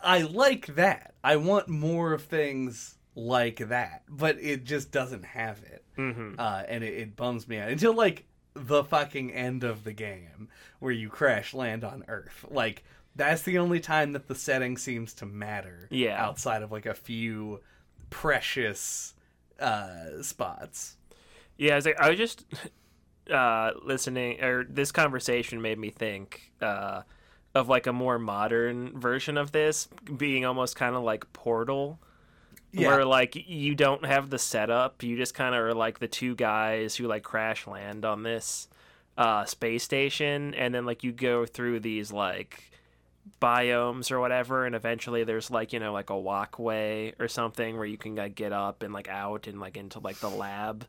[0.03, 5.61] i like that i want more of things like that but it just doesn't have
[5.65, 8.25] it hmm uh, and it, it bums me out until like
[8.67, 10.49] the fucking end of the game
[10.79, 12.45] where you crash land on Earth.
[12.51, 12.85] Like
[13.17, 15.89] that's the only time that the setting seems to matter.
[15.91, 16.23] Yeah.
[16.23, 17.61] outside of like a few
[18.11, 19.15] precious
[19.61, 20.97] uh, spots.
[21.57, 22.45] Yeah, I was, like, I was just
[23.33, 27.03] uh, listening, or this conversation made me think uh,
[27.55, 31.99] of like a more modern version of this being almost kind of like Portal.
[32.73, 32.89] Yeah.
[32.89, 36.35] Where like you don't have the setup, you just kind of are like the two
[36.35, 38.69] guys who like crash land on this
[39.17, 42.71] uh, space station, and then like you go through these like
[43.41, 47.87] biomes or whatever, and eventually there's like you know like a walkway or something where
[47.87, 50.87] you can like get up and like out and like into like the lab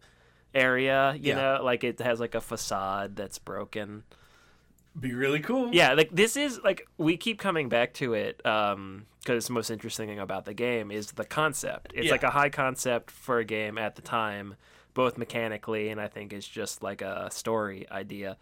[0.53, 1.13] area.
[1.15, 1.36] You Yeah.
[1.36, 4.03] know, like it has like a facade that's broken.
[4.98, 5.74] Be really cool.
[5.74, 9.70] Yeah, like this is like we keep coming back to it um because the most
[9.70, 11.92] interesting thing about the game is the concept.
[11.94, 12.12] It's Yeah.
[12.14, 14.56] like a high concept for a game at the time,
[14.94, 18.38] both mechanically and I think it's just like a story idea.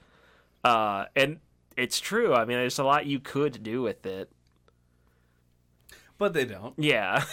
[0.63, 1.39] Uh and
[1.75, 2.33] it's true.
[2.33, 4.31] I mean, there's a lot you could do with it.
[6.17, 6.73] but they don't.
[6.77, 7.23] Yeah.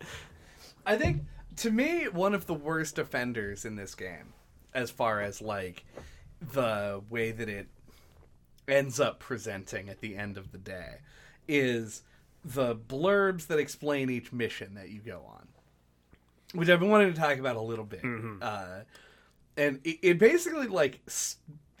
[0.86, 1.22] I think
[1.56, 4.32] to me one of the worst offenders in this game,
[4.74, 5.84] as far as like
[6.52, 7.66] the way that it
[8.68, 10.96] ends up presenting at the end of the day,
[11.46, 12.02] is
[12.44, 15.48] the blurbs that explain each mission that you go on,
[16.54, 18.02] which I've been wanting to talk about a little bit.
[18.40, 18.80] Uh,
[19.56, 21.00] and it, it basically like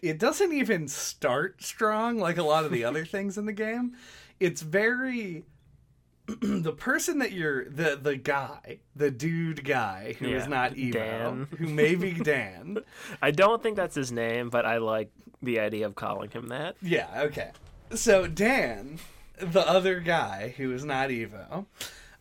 [0.02, 3.94] it doesn't even start strong like a lot of the other things in the game.
[4.40, 5.44] It's very
[6.26, 10.92] the person that you're the the guy, the dude guy who is Yeah, not Evo,
[10.92, 11.48] Dan.
[11.56, 12.78] who may be Dan.
[13.22, 15.10] I don't think that's his name, but I like
[15.42, 16.76] the idea of calling him that.
[16.82, 17.50] yeah, okay.
[17.94, 18.98] So Dan,
[19.38, 21.66] the other guy who is not Evo,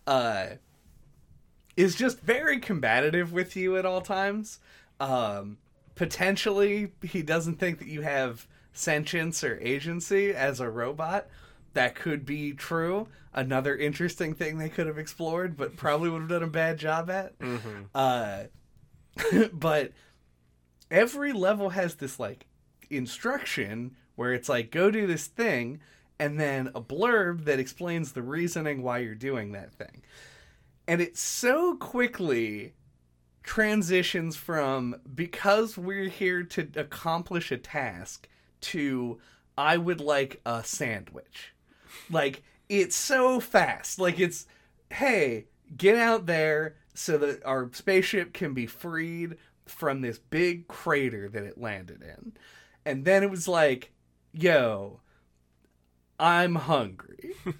[0.05, 0.45] uh,
[1.75, 4.59] is just very combative with you at all times.
[4.99, 5.57] Um,
[5.95, 11.27] potentially, he doesn't think that you have sentience or agency as a robot.
[11.73, 13.07] That could be true.
[13.33, 17.09] Another interesting thing they could have explored, but probably would have done a bad job
[17.09, 17.33] at.
[17.93, 18.43] Uh,
[19.53, 19.91] but
[20.89, 22.45] every level has this like
[22.89, 25.79] instruction where it's like go do this thing
[26.19, 30.01] and then a blurb that explains the reasoning why you're doing that thing.
[30.87, 32.73] And it so quickly
[33.43, 38.27] transitions from because we're here to accomplish a task
[38.59, 39.19] to
[39.57, 41.53] I would like a sandwich.
[42.09, 43.99] Like it's so fast.
[43.99, 44.45] Like it's
[44.91, 51.29] hey, get out there so that our spaceship can be freed from this big crater
[51.29, 52.33] that it landed in.
[52.87, 53.91] And then it was like,
[54.31, 55.01] yo,
[56.17, 57.33] I'm hungry.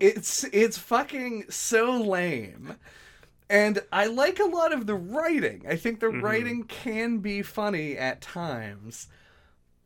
[0.00, 2.76] it's it's fucking so lame.
[3.50, 5.66] And I like a lot of the writing.
[5.68, 6.24] I think the mm-hmm.
[6.24, 9.08] writing can be funny at times,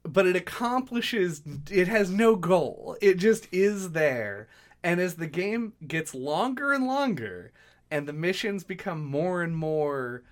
[0.04, 2.96] but it accomplishes it has no goal.
[3.02, 4.46] It just is there.
[4.84, 7.50] And as the game gets longer and longer
[7.90, 10.22] and the missions become more and more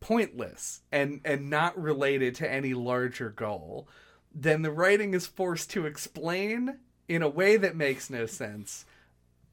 [0.00, 3.88] pointless and and not related to any larger goal,
[4.34, 6.78] then the writing is forced to explain
[7.08, 8.84] in a way that makes no sense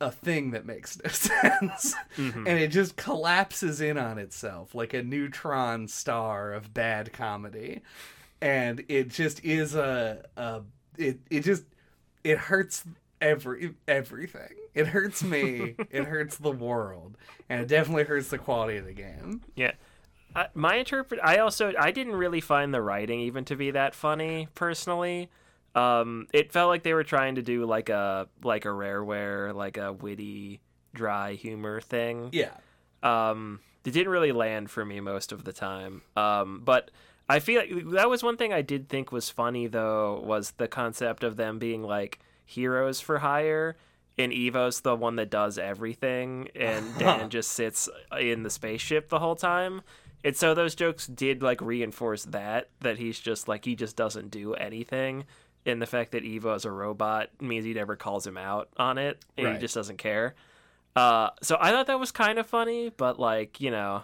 [0.01, 1.95] a thing that makes no sense.
[2.17, 2.47] Mm-hmm.
[2.47, 7.81] And it just collapses in on itself like a neutron star of bad comedy.
[8.41, 10.61] And it just is a, a
[10.97, 11.63] it it just
[12.23, 12.83] it hurts
[13.21, 14.55] every everything.
[14.73, 15.75] It hurts me.
[15.89, 17.17] it hurts the world,
[17.49, 19.41] and it definitely hurts the quality of the game.
[19.55, 19.71] Yeah.
[20.35, 23.95] I, my interpret I also I didn't really find the writing even to be that
[23.95, 25.29] funny personally.
[25.73, 29.77] Um it felt like they were trying to do like a like a rareware, like
[29.77, 30.61] a witty,
[30.93, 32.29] dry humor thing.
[32.31, 32.51] Yeah.
[33.03, 36.01] Um it didn't really land for me most of the time.
[36.15, 36.91] Um but
[37.27, 40.67] I feel like that was one thing I did think was funny though was the
[40.67, 43.77] concept of them being like heroes for hire
[44.17, 49.19] and Evo's the one that does everything and Dan just sits in the spaceship the
[49.19, 49.81] whole time.
[50.25, 54.31] And so those jokes did like reinforce that that he's just like he just doesn't
[54.31, 55.23] do anything.
[55.65, 58.97] And the fact that Evo is a robot means he never calls him out on
[58.97, 59.53] it and Right.
[59.55, 60.35] he just doesn't care.
[60.95, 64.03] Uh, so I thought that was kind of funny, but like, you know,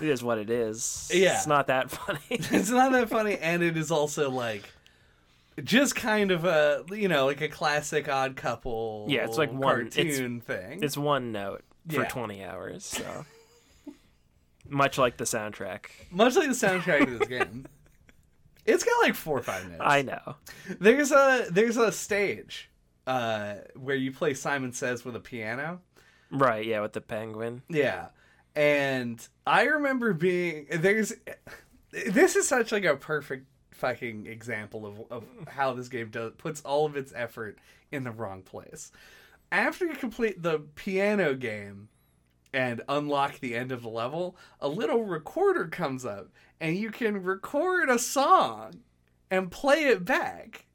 [0.00, 1.10] it is what it is.
[1.12, 1.34] Yeah.
[1.36, 2.18] It's not that funny.
[2.30, 4.64] it's not that funny and it is also like
[5.62, 9.86] just kind of a you know like a classic odd couple Yeah, it's like one-
[9.86, 12.08] it's- cartoon thing it's one note for Yeah.
[12.08, 13.24] 20 hours, so
[14.68, 15.86] much like the soundtrack.
[16.10, 17.66] much like the soundtrack of this game
[18.66, 20.36] it's got like four or five minutes I know.
[20.80, 22.70] there's a there's a stage
[23.06, 25.80] uh where you play simon says with a piano
[26.30, 27.62] Right, yeah, with the penguin.
[27.68, 28.06] Yeah.
[28.56, 31.12] And I remember being there's
[31.92, 36.60] this is such like a perfect fucking example of, of how this game does puts
[36.62, 37.58] all of its effort
[37.92, 38.90] in the wrong place.
[39.52, 41.88] After you complete the piano game
[42.54, 46.28] and unlock the end of the level, a little recorder comes up
[46.60, 48.74] and you can record a song
[49.30, 50.66] and play it back.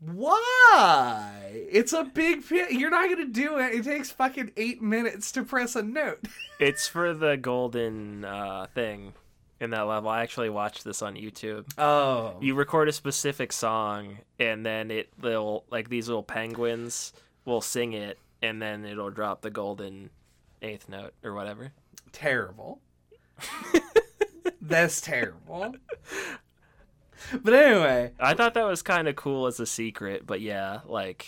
[0.00, 1.64] Why?
[1.70, 3.74] It's a big pi- You're not going to do it.
[3.74, 6.20] It takes fucking eight minutes to press a note.
[6.58, 9.12] It's for the golden uh, thing
[9.60, 10.08] in that level.
[10.08, 11.66] I actually watched this on YouTube.
[11.76, 12.38] Oh.
[12.40, 17.12] You record a specific song, and then it will like these little penguins
[17.44, 20.08] will sing it, and then it'll drop the golden
[20.62, 21.72] eighth note or whatever.
[22.12, 22.80] terrible.
[24.60, 25.74] That's terrible.
[27.42, 31.26] But anyway, I thought that was kind of cool as a secret, but yeah, like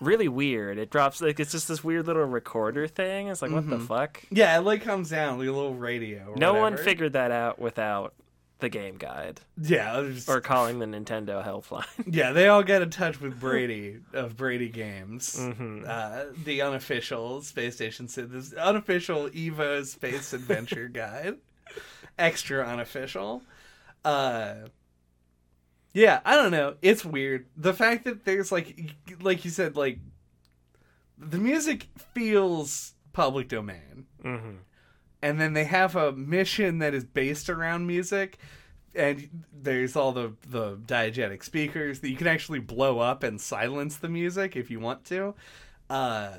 [0.00, 0.78] really weird.
[0.78, 3.28] It drops like it's just this weird little recorder thing.
[3.28, 3.86] It's like what the mm-hmm.
[3.86, 4.22] fuck?
[4.30, 6.26] yeah, it like comes down like a little radio.
[6.28, 8.14] Or No one figured that out without
[8.62, 11.84] the game guide Yeah, just- or calling the Nintendo helpline.
[12.06, 15.84] yeah, they all get in touch with Brady of Brady Games, Mm-hmm.
[15.86, 21.36] uh, the unofficial space station, this unofficial Evo Space Adventure Guide,
[22.18, 23.42] extra unofficial.
[24.04, 24.54] Uh,
[25.92, 26.76] yeah, I don't know.
[26.80, 27.46] It's weird.
[27.56, 29.98] The fact that there's like, like you said, like
[31.18, 34.56] the music feels public domain, mm-hmm.
[35.22, 38.38] And then they have a mission that is based around music
[38.94, 43.96] and there's all the the diegetic speakers that you can actually blow up and silence
[43.96, 45.34] the music if you want to.
[45.88, 46.32] Uh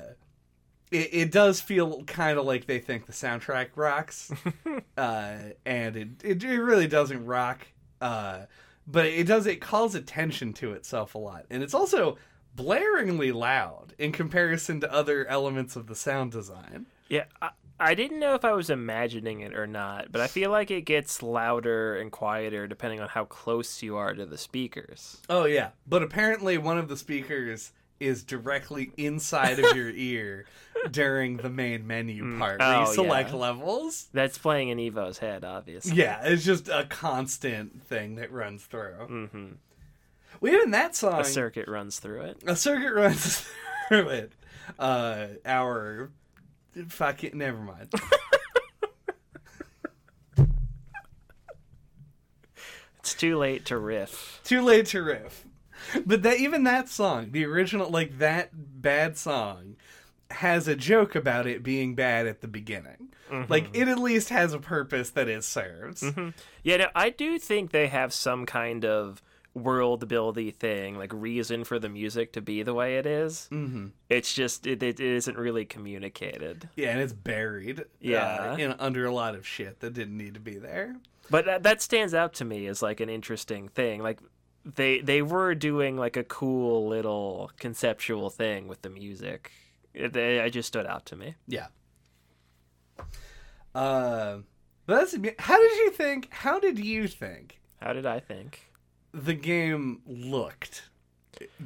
[0.90, 4.30] it, it does feel kind of like they think the soundtrack rocks
[4.96, 7.66] uh and it, it it really doesn't rock
[8.00, 8.40] uh
[8.86, 11.46] but it does it calls attention to itself a lot.
[11.50, 12.18] And it's also
[12.56, 16.86] blaringly loud in comparison to other elements of the sound design.
[17.08, 17.24] Yeah,
[17.80, 20.82] I, didn't know if I was imagining it or not, but I feel like it
[20.82, 25.20] gets louder and quieter depending on how close you are to the speakers.
[25.28, 30.44] Oh yeah, but apparently one of the speakers is directly inside of your ear,
[30.90, 33.36] during the main menu part where Oh, you select yeah.
[33.36, 34.08] levels.
[34.12, 35.94] That's playing in Evo's head, obviously.
[35.96, 38.96] Yeah, it's just a constant thing that runs through.
[39.08, 39.46] Mm-hmm.
[40.40, 42.42] Well, even that song, A circuit runs through it.
[42.46, 43.46] a circuit runs
[43.88, 44.32] through it.
[44.78, 46.10] Uh, our
[46.88, 47.92] fucking never mind.
[53.04, 54.40] It's too late to riff.
[54.44, 55.44] Too late to riff.
[56.06, 59.76] But that even that song, the original, like that bad song,
[60.30, 63.12] has a joke about it being bad at the beginning.
[63.30, 63.52] Mm-hmm.
[63.52, 66.00] Like it at least has a purpose that it serves.
[66.00, 66.30] Mm-hmm.
[66.62, 69.22] Yeah, no, I do think they have some kind of
[69.54, 73.48] world buildy thing, like reason for the music to be the way it is.
[73.52, 73.88] Mm-hmm.
[74.08, 76.68] It's just it, it isn't really communicated.
[76.76, 77.84] Yeah, and it's buried.
[78.00, 78.52] Yeah.
[78.52, 80.96] uh, in under a lot of shit that didn't need to be there.
[81.30, 84.02] But that, that stands out to me as like an interesting thing.
[84.02, 84.18] Like
[84.64, 89.52] they they were doing like a cool little conceptual thing with the music.
[89.92, 91.36] It, they, it just stood out to me.
[91.46, 91.66] Yeah.
[93.74, 94.38] Uh,
[94.86, 96.28] but that's how did you think?
[96.30, 98.70] How did you think How did I think?
[99.14, 100.82] The game looked,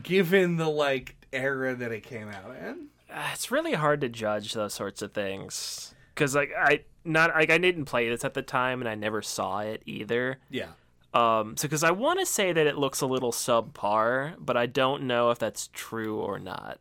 [0.03, 2.88] given the like era that it came out in?
[3.11, 7.51] Uh, It's really hard to judge those sorts of things because like I not like
[7.51, 10.38] I didn't play this at the time and I never saw it either.
[10.51, 10.68] Yeah.
[11.14, 14.66] Um, so because I want to say that it looks a little subpar, but I
[14.66, 16.78] don't know if that's true or not.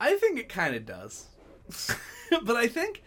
[0.00, 1.26] I think it kind of does.
[2.42, 3.02] but I think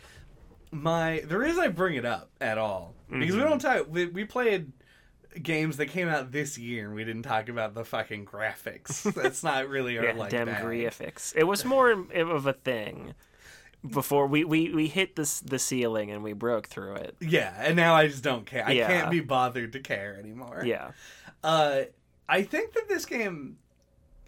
[0.72, 4.24] my the reason I bring it up at all because we don't talk we, we
[4.24, 4.72] played
[5.42, 9.04] games that came out this year and we didn't talk about the fucking graphics.
[9.22, 11.34] That's not really our Yeah, like damn graphics.
[11.36, 13.14] It was more of a thing
[13.90, 17.16] before we, we, we hit this the ceiling and we broke through it.
[17.20, 18.66] Yeah, and now I just don't care.
[18.68, 18.88] I Yeah.
[18.88, 20.64] can't be bothered to care anymore.
[20.66, 20.92] Yeah.
[21.44, 21.82] Uh,
[22.30, 23.58] I think that this game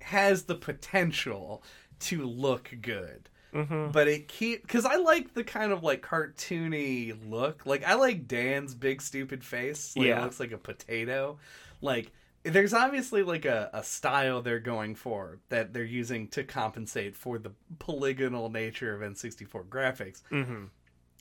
[0.02, 1.64] has the potential
[2.00, 3.30] to look good.
[3.54, 7.66] Hmm But it keep because I like the kind of like cartoony look.
[7.66, 9.96] Like I like Dan's big stupid face.
[9.96, 10.20] Like, Yeah.
[10.20, 11.38] it looks like a potato.
[11.82, 12.12] Like
[12.44, 17.38] there's obviously like a, a style they're going for that they're using to compensate for
[17.40, 20.22] the polygonal nature of N64 graphics.
[20.30, 20.66] hmm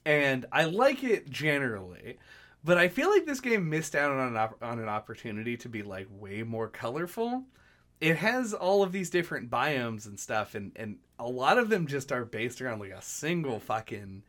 [0.04, 2.18] and I like it generally,
[2.64, 5.68] but I feel like this game missed out on an op- on an opportunity to
[5.68, 7.44] be like way more colorful.
[8.02, 11.86] It has all of these different biomes and stuff, and and a lot of them
[11.86, 14.24] just are based around like a single fucking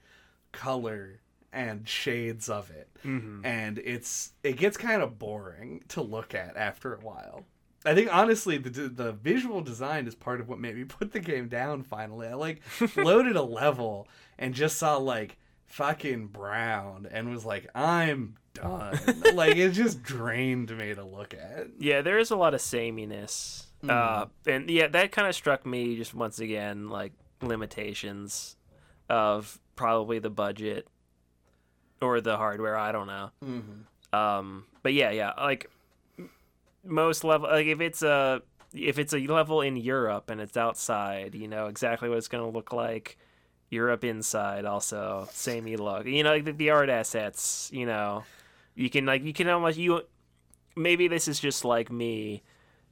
[0.52, 1.20] color
[1.52, 6.56] and shades of it, hmm and it's it gets kind of boring to look at
[6.56, 7.46] after a while.
[7.84, 11.20] I think honestly, the the visual design is part of what made me put the
[11.20, 11.82] game down.
[11.82, 12.62] Finally, I like
[12.96, 14.08] loaded a level
[14.38, 19.00] and just saw like fucking brown and was like, I'm done.
[19.34, 21.68] like it just drained me to look at.
[21.80, 23.68] Yeah, there is a lot of sameness.
[23.88, 28.56] Uh, and yeah, that kind of struck me just once again, like limitations
[29.10, 30.88] of probably the budget
[32.02, 32.78] or the hardware.
[32.78, 33.32] I don't know.
[33.44, 34.16] Mm-hmm.
[34.16, 35.70] Um, but yeah, yeah, like
[36.86, 38.42] most level, like if it's a
[38.74, 42.50] if it's a level in Europa and it's outside, you know exactly what it's gonna
[42.50, 43.18] look like.
[43.70, 46.06] Europa inside, also samey look.
[46.06, 47.72] You know, like the, the art assets.
[47.74, 48.24] You know,
[48.76, 50.02] you can like you can almost you.
[50.76, 52.42] Maybe this is just like me.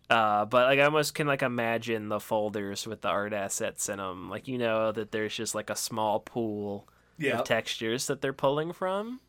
[0.09, 3.97] Uh, but like I almost can like imagine the folders with the art assets in
[3.97, 4.29] them.
[4.29, 8.33] Like you know that there's just like a small pool Yeah, of textures that they're
[8.33, 9.21] pulling from.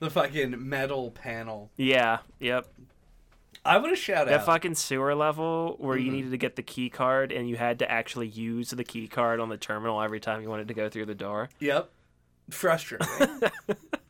[0.00, 1.70] the fucking metal panel.
[1.76, 2.18] Yeah.
[2.38, 2.66] Yep.
[3.64, 4.38] I want to shout That out.
[4.40, 6.14] That fucking sewer level where you Mhm.
[6.14, 9.38] needed to get the key card and you had to actually use the key card
[9.40, 11.50] on the terminal every time you wanted to go through the door.
[11.58, 11.90] Yep,
[12.50, 13.06] frustrating.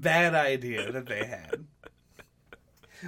[0.00, 1.64] Bad idea that they had.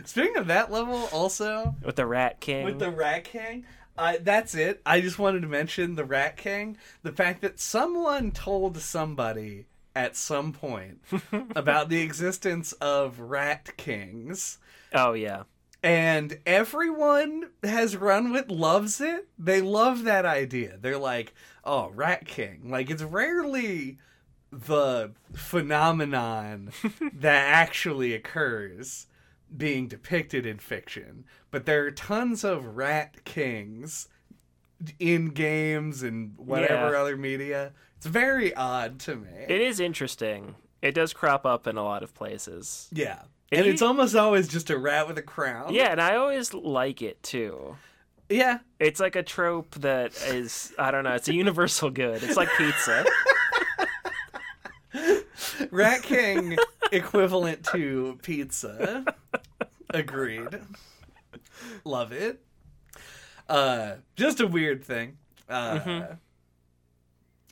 [0.04, 2.64] Speaking of that level, also With the Rat King.
[2.64, 3.64] with the Rat King.
[3.96, 4.80] Uh, that's it.
[4.86, 6.78] I just wanted to mention the Rat King.
[7.02, 11.00] The fact that someone told somebody at some point
[11.56, 14.58] about the existence of Rat Kings,
[14.94, 15.42] oh yeah.
[15.82, 19.28] and everyone has run with, loves it.
[19.38, 20.78] They love that idea.
[20.80, 22.70] They're like, oh, Rat King.
[22.70, 23.98] Like, it's rarely
[24.52, 26.70] the phenomenon
[27.14, 29.06] that actually occurs
[29.56, 34.08] being depicted in fiction, but there are tons of rat kings
[34.98, 37.00] in games and whatever Yeah.
[37.00, 37.72] other media.
[37.96, 39.28] It's very odd to me.
[39.48, 40.56] It is interesting.
[40.82, 42.88] It does crop up in a lot of places.
[42.92, 43.22] yeah.
[43.52, 45.74] And you- it's almost always just a rat with a crown.
[45.74, 47.76] Yeah, and I always like it too.
[48.30, 48.60] Yeah.
[48.80, 52.22] It's like a trope that is I don't know, it's a universal good.
[52.22, 53.04] It's like pizza.
[55.70, 56.56] Rat King
[56.90, 59.04] equivalent to pizza.
[59.90, 60.58] Agreed.
[61.84, 62.40] Love it.
[63.48, 65.16] Uh, just a weird thing.
[65.48, 66.18] Uh, Mhm.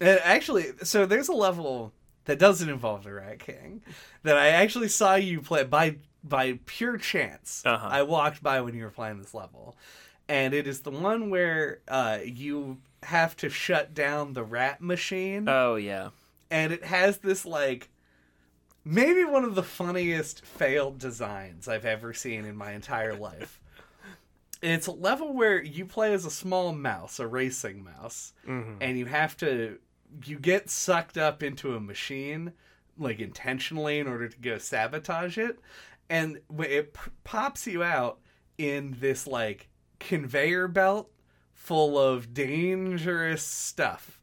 [0.01, 1.93] and actually, so there's a level
[2.25, 3.83] that doesn't involve the Rat King
[4.23, 7.63] that I actually saw you play by by pure chance.
[7.65, 7.89] Uh-huh.
[7.91, 9.75] I walked by when you were playing this level,
[10.29, 15.49] and it is the one where uh, you have to shut down the rat machine,
[15.49, 16.11] Oh yeah.
[16.51, 17.89] and it has this like
[18.85, 23.61] maybe one of the funniest failed designs I've ever seen in my entire life.
[24.63, 28.99] It's a level where you play as a small mouse, a racing mouse, hmm and
[28.99, 29.79] you have to
[30.25, 32.53] you get sucked up into a machine
[32.99, 35.59] like intentionally in order to go sabotage it
[36.09, 38.19] and it p- pops you out
[38.59, 39.69] in this like
[40.01, 41.09] conveyor belt
[41.55, 44.20] full of dangerous stuff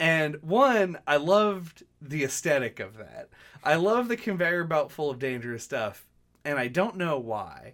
[0.00, 3.28] and one i loved the aesthetic of that
[3.62, 6.06] i love the conveyor belt full of dangerous stuff
[6.44, 7.72] and i don't know why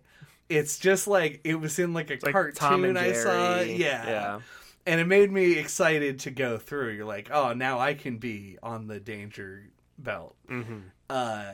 [0.49, 4.41] it's just like it was in like a Like cartoon i saw yeah Yeah.
[4.87, 6.91] and it made me excited to go through.
[6.95, 9.69] You're like, oh, now I can be on the danger
[9.99, 10.35] belt.
[10.49, 10.79] hmm
[11.09, 11.53] Uh,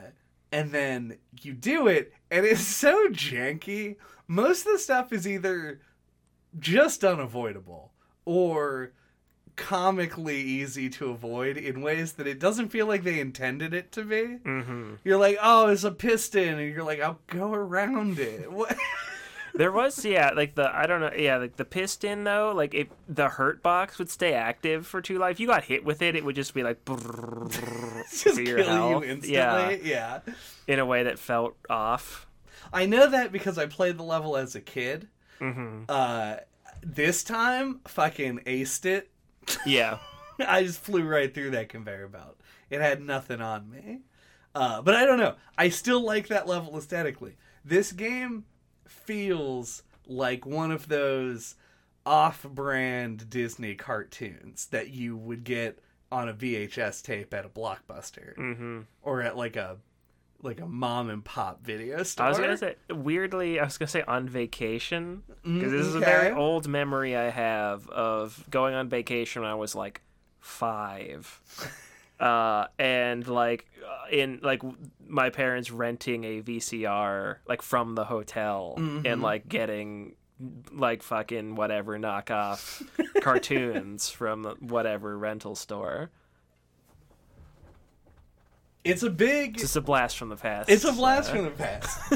[0.52, 3.96] and then you do it, and it's so janky.
[4.28, 5.80] Most of the stuff is either
[6.58, 7.92] just unavoidable
[8.24, 8.92] or
[9.56, 14.02] comically easy to avoid in ways that it doesn't feel like they intended it to
[14.04, 14.24] be.
[14.36, 18.50] hmm You're like, oh, it's a piston, and you're like, I'll go around it.
[18.56, 18.76] What?
[19.54, 22.88] There was yeah, like the I don't know yeah, like the piston though, like if
[23.08, 25.22] the hurt box would stay active for two.
[25.22, 29.32] If you got hit with it, it would just be like just kill you instantly.
[29.32, 30.20] Yeah, yeah.
[30.66, 32.26] in a way that felt off.
[32.70, 35.08] I know that because I played the level as a kid.
[35.38, 36.36] hmm Uh,
[36.82, 39.10] this time, fucking aced it.
[39.64, 39.98] Yeah.
[40.46, 42.38] I just flew right through that conveyor belt.
[42.70, 44.00] It had nothing on me.
[44.54, 45.34] Uh, but I don't know.
[45.56, 47.36] I still like that level aesthetically.
[47.64, 48.44] This game
[48.86, 51.56] feels like one of those
[52.04, 55.80] off-brand Disney cartoons that you would get
[56.12, 59.76] on a VHS tape at a blockbuster hmm or at like a
[60.42, 62.26] like a mom and pop video store.
[62.26, 65.98] I was gonna say weirdly, I was gonna say on vacation because this is a
[65.98, 66.06] Okay.
[66.06, 70.02] very old memory I have of going on vacation when I was like
[70.40, 71.40] five,
[72.20, 74.76] uh, and like uh, in like w-
[75.06, 80.14] my parents renting a VCR like from the hotel and like getting
[80.70, 82.82] like fucking whatever knockoff
[83.22, 86.10] cartoons from whatever rental store.
[88.86, 90.70] It's a big It's just a blast from the past.
[90.70, 92.14] It's a blast uh, from the past.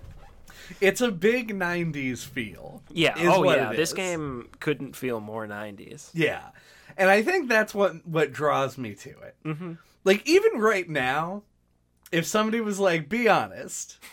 [0.80, 2.82] it's a big '90s feel.
[2.90, 3.14] Yeah.
[3.18, 3.72] Oh yeah.
[3.72, 3.94] This is.
[3.94, 6.10] game couldn't feel more '90s.
[6.14, 6.48] Yeah,
[6.96, 9.36] and I think that's what what draws me to it.
[9.44, 9.72] Mm-hmm.
[10.04, 11.42] Like even right now,
[12.12, 13.98] if somebody was like, "Be honest."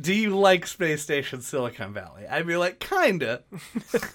[0.00, 2.26] Do you like Space Station Silicon Valley?
[2.26, 3.42] I'd be like, kinda.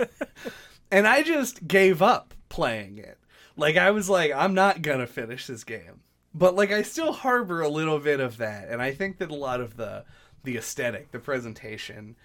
[0.91, 3.19] and I just gave up playing it.
[3.57, 6.01] Like I was like, I'm not gonna finish this game.
[6.33, 9.35] But like I still harbor a little bit of that, and I think that a
[9.35, 10.03] lot of the
[10.43, 12.15] the aesthetic, the presentation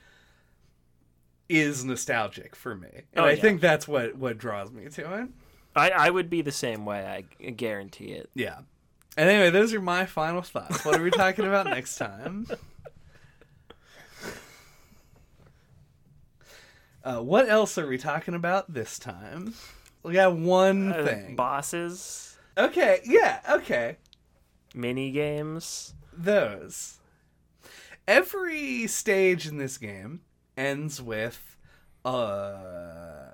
[1.49, 2.89] is nostalgic for me.
[3.13, 3.41] And Oh, I yeah.
[3.41, 5.29] think that's what what draws me to it.
[5.77, 7.07] I, I would be the same way.
[7.41, 8.29] I guarantee it.
[8.35, 8.59] Yeah.
[9.17, 10.85] And anyway, those are my final thoughts.
[10.85, 12.47] What are we talking about next time?
[17.03, 19.55] Uh, what else are we talking about this time?
[20.03, 21.37] We got one Uh, thing.
[21.37, 23.97] bosses, okay, yeah, okay.
[24.75, 25.95] mini games.
[26.13, 26.99] Those.
[28.09, 30.23] Every stage in this game
[30.57, 31.57] ends with
[32.05, 33.33] uh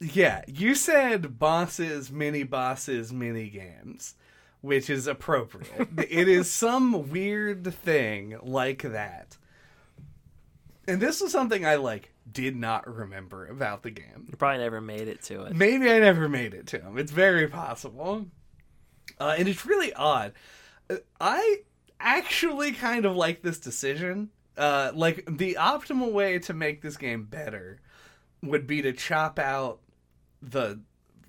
[0.00, 4.14] yeah, you said bosses, mini bosses, mini games,
[4.62, 5.88] which is appropriate.
[5.98, 9.36] it is some weird thing like that.
[10.88, 14.26] And this was something I like did not remember about the game.
[14.28, 15.54] You probably never made it to it.
[15.54, 16.98] Maybe I never made it to him.
[16.98, 18.26] It's very possible.
[19.18, 20.32] Uh, and it's really odd.
[20.88, 21.58] Uh, I
[21.98, 24.30] actually kind of like this decision.
[24.56, 27.80] Uh, like, the optimal way to make this game better
[28.42, 29.80] would be to chop out
[30.42, 30.80] the,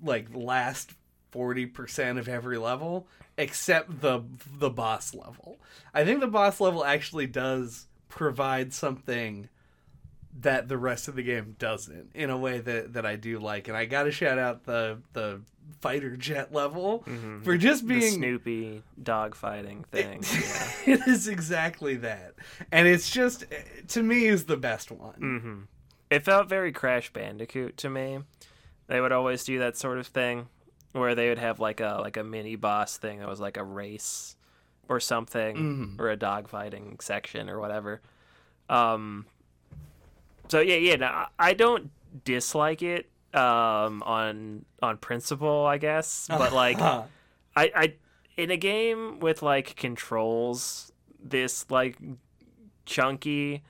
[0.02, 0.92] like, last
[1.32, 3.06] 40% of every level
[3.38, 4.20] except the
[4.58, 5.58] the boss level.
[5.94, 9.48] I think the boss level actually does provide something
[10.40, 13.68] that the rest of the game doesn't in a way that, that I do like.
[13.68, 15.40] And I got to shout out the the
[15.80, 17.44] fighter jet level Mhm.
[17.44, 20.22] for just The being Snoopy dogfighting thing.
[20.22, 20.94] yeah.
[20.94, 22.34] it is exactly that.
[22.70, 23.44] And it's just
[23.88, 25.14] to me is the best one.
[25.14, 25.60] hmm
[26.10, 28.20] It felt very Crash Bandicoot to me.
[28.86, 30.48] They would always do that sort of thing
[30.92, 33.64] where they would have like a like a mini boss thing that was like a
[33.64, 34.36] race
[34.88, 36.00] or something Mhm.
[36.00, 38.00] or a dogfighting section or whatever.
[38.68, 39.26] Um
[40.52, 40.96] So yeah, yeah.
[40.96, 41.90] No, I- I don't
[42.26, 46.28] dislike it um, on on principle, I guess.
[46.42, 47.06] But like, I,
[47.56, 47.94] I
[48.36, 51.96] in a game with like controls this like
[52.84, 53.62] chunky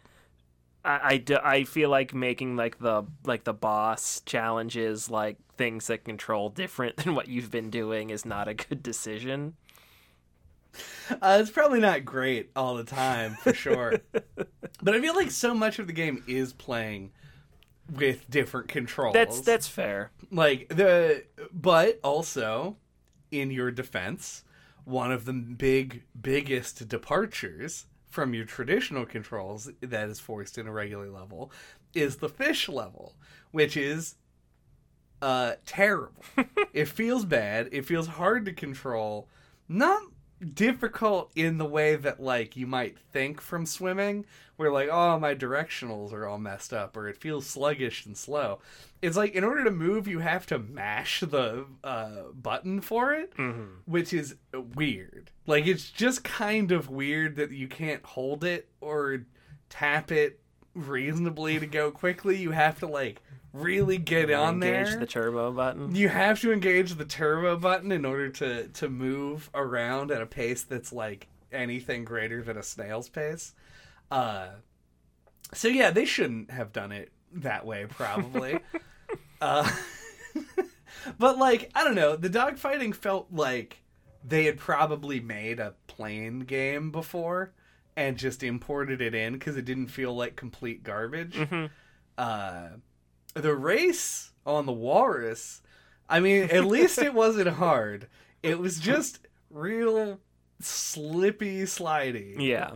[0.85, 6.49] I I feel like making like the like the boss challenges like things that control
[6.49, 9.55] different than what you've been doing is not a good decision
[11.21, 14.01] Uh, it's probably not great all the time, for sure.
[14.83, 17.13] but I feel like so much of the game is playing
[17.91, 19.13] with different controls.
[19.13, 22.77] that's that's fair like the but also
[23.31, 24.45] in your defense
[24.85, 30.73] one of the big biggest departures from your traditional controls that is forced in a
[30.73, 31.53] regular level
[31.95, 33.15] is the fish level
[33.51, 34.15] which is
[35.21, 36.25] uh terrible
[36.73, 39.29] it feels bad it feels hard to control
[39.69, 40.03] not
[40.55, 44.25] difficult in the way that like you might think from swimming
[44.57, 48.59] where like oh my directionals are all messed up or it feels sluggish and slow.
[49.01, 53.33] It's like in order to move you have to mash the uh, button for it
[53.87, 54.37] which is
[54.75, 55.31] weird.
[55.47, 59.25] Like it's just kind of weird that you can't hold it or
[59.71, 60.41] tap it
[60.75, 62.37] reasonably to go quickly.
[62.37, 63.21] You have to like
[63.53, 67.93] really get on engage there the turbo button you have to engage the turbo button
[67.93, 72.63] in order to to move around at a pace that's like anything greater than a
[72.63, 73.53] snail's pace.
[74.11, 74.49] Uh
[75.53, 78.59] so yeah, they shouldn't have done it that way probably.
[79.43, 79.71] uh
[81.19, 83.83] but like, I don't know, the dogfighting felt like
[84.25, 87.53] they had probably made a plane game before
[87.97, 91.69] and just imported it in cuz it didn't feel like complete garbage Mhm.
[92.17, 92.69] uh
[93.35, 95.63] the race on the walrus
[96.09, 98.09] i mean at least it wasn't hard.
[98.43, 100.19] It was just real
[100.61, 102.35] slippy slidey.
[102.39, 102.73] Yeah.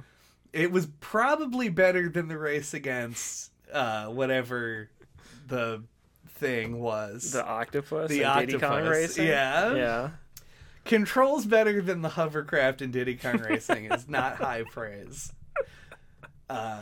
[0.52, 4.88] It was probably better than the race against uh whatever
[5.48, 5.82] the
[6.28, 7.32] thing was.
[7.32, 9.26] The octopus The and Diddy Kong octopus, racing?
[9.26, 9.74] yeah.
[9.74, 10.10] yeah.
[10.84, 15.32] Controls better than the hovercraft in diddy kong racing is not high praise.
[16.48, 16.80] Uh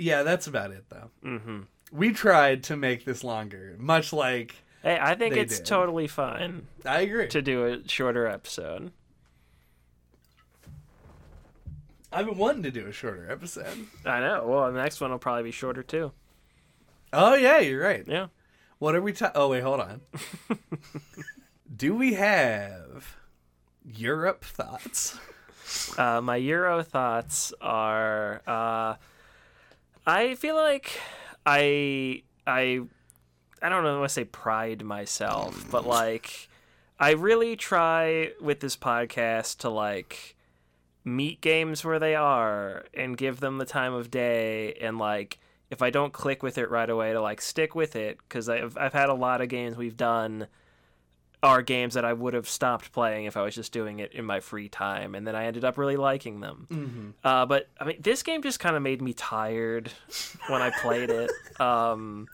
[0.00, 1.60] yeah that's about it though hmm
[1.92, 5.66] we tried to make this longer, much like hey i think it's did.
[5.66, 7.28] totally fine I agree.
[7.28, 8.92] to do a shorter episode
[12.12, 13.86] I've been wanting to do a shorter episode.
[14.04, 16.12] i know well the next one will probably be shorter too
[17.12, 18.04] Oh yeah, you're right.
[18.06, 18.28] yeah
[18.78, 19.12] What are we?
[19.12, 20.00] Ta- oh wait, hold on.
[21.76, 23.16] do we have
[23.84, 25.18] Europe thoughts?
[25.98, 28.94] Uh, my Euro thoughts are uh,
[30.06, 30.98] I feel like
[31.44, 32.80] I I
[33.62, 36.48] I don't know want to say pride myself, but like
[36.98, 40.36] I really try with this podcast to like
[41.04, 45.38] meet games where they are and give them the time of day and like
[45.70, 48.76] if I don't click with it right away to like stick with it because I've
[48.76, 50.46] I've had a lot of games we've done
[51.42, 54.24] are games that I would have stopped playing if I was just doing it in
[54.24, 56.66] my free time, and then I ended up really liking them.
[56.70, 57.10] Mm-hmm.
[57.24, 59.90] Uh, but I mean, this game just kind of made me tired
[60.48, 61.30] when I played it.
[61.60, 62.26] Um,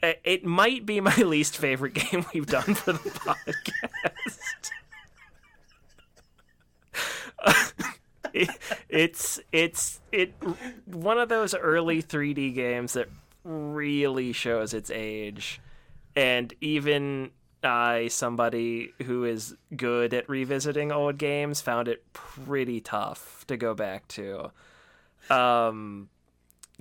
[0.00, 4.70] it, it might be my least favorite game we've done for the podcast.
[8.32, 8.48] it,
[8.88, 10.34] it's it's it
[10.86, 13.08] one of those early 3D games that
[13.42, 15.60] really shows its age,
[16.14, 23.44] and even I, somebody who is good at revisiting old games, found it pretty tough
[23.46, 24.50] to go back to.
[25.30, 26.08] Um,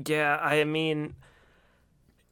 [0.05, 1.15] yeah, I mean,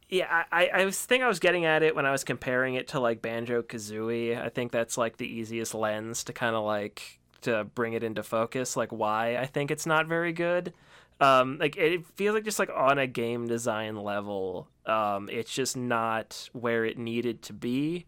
[0.09, 2.88] yeah, I, I was think I was getting at it when I was comparing it
[2.89, 4.41] to like Banjo Kazooie.
[4.41, 8.23] I think that's like the easiest lens to kind of like to bring it into
[8.23, 10.73] focus, like why I think it's not very good.
[11.21, 15.77] Um, like it feels like just like on a game design level, um, it's just
[15.77, 18.05] not where it needed to be.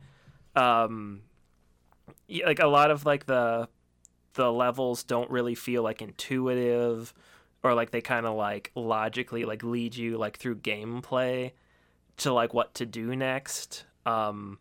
[0.55, 1.21] Um,
[2.45, 3.67] like a lot of like the
[4.33, 7.13] the levels don't really feel like intuitive
[7.63, 11.51] or like they kind of like logically like lead you like through gameplay
[12.17, 13.85] to like what to do next.
[14.05, 14.59] Um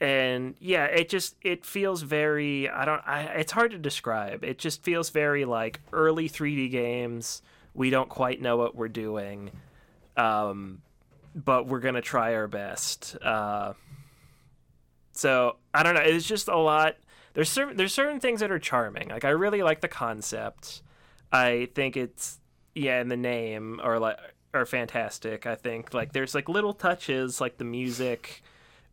[0.00, 4.42] and yeah it just it feels very i don't I, it's hard to describe.
[4.42, 7.42] It just feels very like early 3d games.
[7.74, 9.50] We don't quite know what we're doing
[10.16, 10.80] um
[11.34, 13.16] but we're gonna try our best.
[13.22, 13.74] Uh
[15.14, 16.96] so i don't know it's just a lot.
[17.34, 19.08] There's certain there's certain things that are charming.
[19.08, 20.82] Like i really like the concept.
[21.32, 22.38] I think it's
[22.74, 24.18] yeah and the name or like
[24.52, 25.92] are fantastic i think.
[25.92, 28.42] Like there's like little touches like the music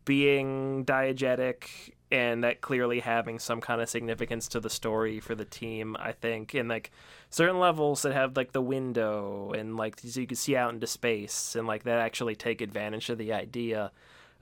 [0.05, 5.45] being diegetic and that clearly having some kind of significance to the story for the
[5.45, 6.55] team i think.
[6.55, 6.91] And like
[7.29, 10.87] certain levels that have like the window and like so you can see out into
[10.87, 13.91] space and like that actually take advantage of the idea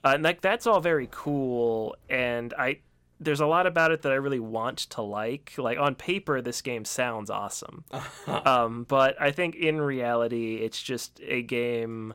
[0.04, 2.80] uh, and like that's all very cool and i
[3.22, 5.54] there's a lot about it that i really want to like.
[5.58, 7.84] Like on paper this game sounds awesome.
[8.28, 12.14] Um, but i think in reality it's just a game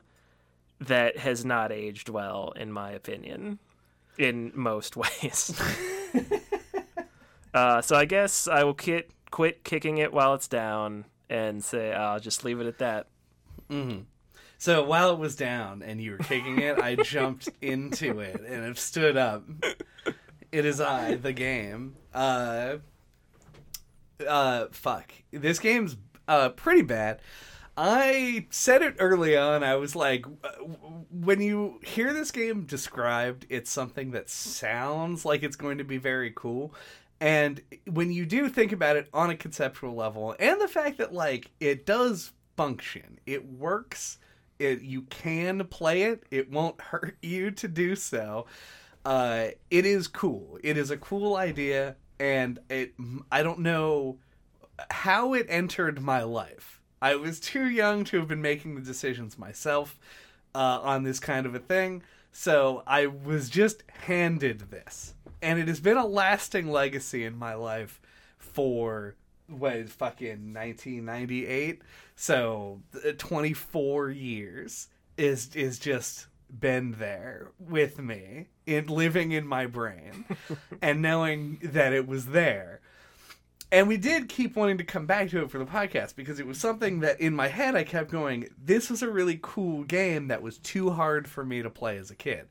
[0.79, 3.59] that has not aged well in my opinion
[4.17, 5.53] in most ways.
[7.53, 11.93] Uh, so i guess i will quit quit kicking it while it's down and say
[11.93, 13.07] i'll just leave it at that
[14.57, 18.63] So while it was down and you were kicking it, I jumped into it and
[18.63, 19.43] have stood up.
[20.51, 21.95] It is I, the game.
[22.13, 22.77] Uh,
[24.25, 25.11] uh, fuck.
[25.31, 27.19] This game's uh pretty bad.
[27.77, 29.63] I said it early on.
[29.63, 30.25] I was like,
[31.11, 35.97] when you hear this game described, it's something that sounds like it's going to be
[35.97, 36.73] very cool.
[37.19, 41.13] And when you do think about it on a conceptual level, and the fact that
[41.13, 44.19] like it does function, it works.
[44.59, 46.23] It you can play it.
[46.31, 48.45] It won't hurt you to do so.
[49.03, 50.57] Uh, it is cool.
[50.63, 52.93] It is a cool idea, and it.
[53.31, 54.17] I don't know
[54.89, 56.81] how it entered my life.
[57.01, 59.99] I was too young to have been making the decisions myself
[60.55, 62.01] uh, on this kind of a thing,
[62.31, 67.53] so I was just handed this, and it has been a lasting legacy in my
[67.53, 68.01] life
[68.37, 69.15] for
[69.47, 71.81] what is fucking 1998.
[72.15, 76.27] So uh, 24 years is is just
[76.59, 80.25] been there with me in living in my brain
[80.81, 82.81] and knowing that it was there
[83.71, 86.47] and we did keep wanting to come back to it for the podcast because it
[86.47, 90.27] was something that in my head I kept going, this was a really cool game
[90.27, 92.47] that was too hard for me to play as a kid.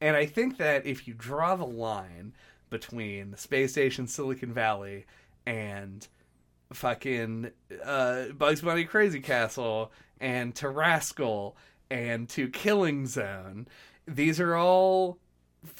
[0.00, 2.34] And I think that if you draw the line
[2.68, 5.06] between Space Station Silicon Valley
[5.46, 6.06] and
[6.72, 7.50] fucking
[7.84, 9.90] uh, Bugs Bunny Crazy Castle
[10.20, 11.56] and to Rascal
[11.90, 13.66] and to Killing Zone,
[14.06, 15.18] these are all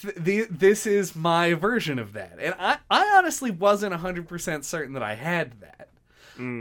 [0.00, 2.36] th- the, this is my version of that.
[2.40, 5.88] And I, I honestly wasn't 100% certain that I had that.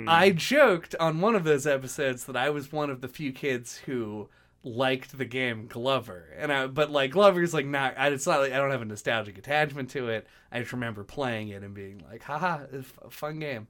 [0.10, 3.78] I joked on one of those episodes that I was one of the few kids
[3.78, 4.28] who
[4.64, 6.34] liked the game Glover.
[6.38, 8.86] And I but like Glover's like not I it's not like I don't have a
[8.86, 10.28] nostalgic attachment to it.
[10.52, 13.68] I just remember playing it and being like, haha, it's a fun game.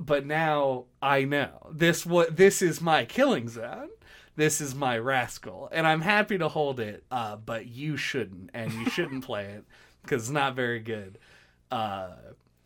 [0.00, 1.70] But now I know.
[1.72, 3.88] This what this is my killing zone.
[4.36, 5.68] This is my rascal.
[5.72, 8.50] And i'm happy to hold it uh, but you shouldn't.
[8.54, 9.64] And you shouldn't play it
[10.02, 11.18] because it's not very good.
[11.70, 12.10] Uh,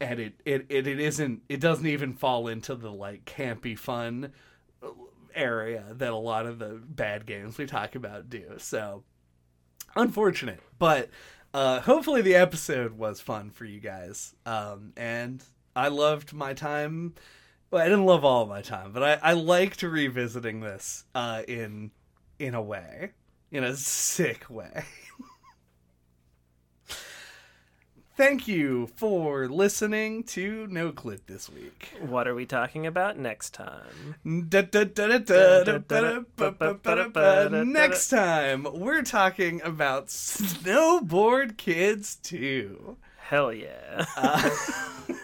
[0.00, 4.32] and it, it, it, it isn't it doesn't even fall into the like campy fun
[5.34, 8.54] area that a lot of the bad games we talk about do.
[8.58, 9.04] So
[9.94, 10.60] unfortunate.
[10.78, 11.10] But
[11.54, 14.34] uh, hopefully the episode was fun for you guys.
[14.46, 15.42] Um, and
[15.76, 17.14] i loved my time
[17.70, 21.42] well, I didn't love all of my time, but I, I liked revisiting this uh,
[21.48, 21.90] in
[22.38, 23.12] in a way,
[23.50, 24.84] in a sick way.
[28.14, 31.94] Thank you for listening to No Clip this week.
[32.00, 34.16] what are we talking about next time
[37.72, 42.98] Next time, we're talking about Snowboard Kids 2.
[43.18, 44.50] hell yeah Uh,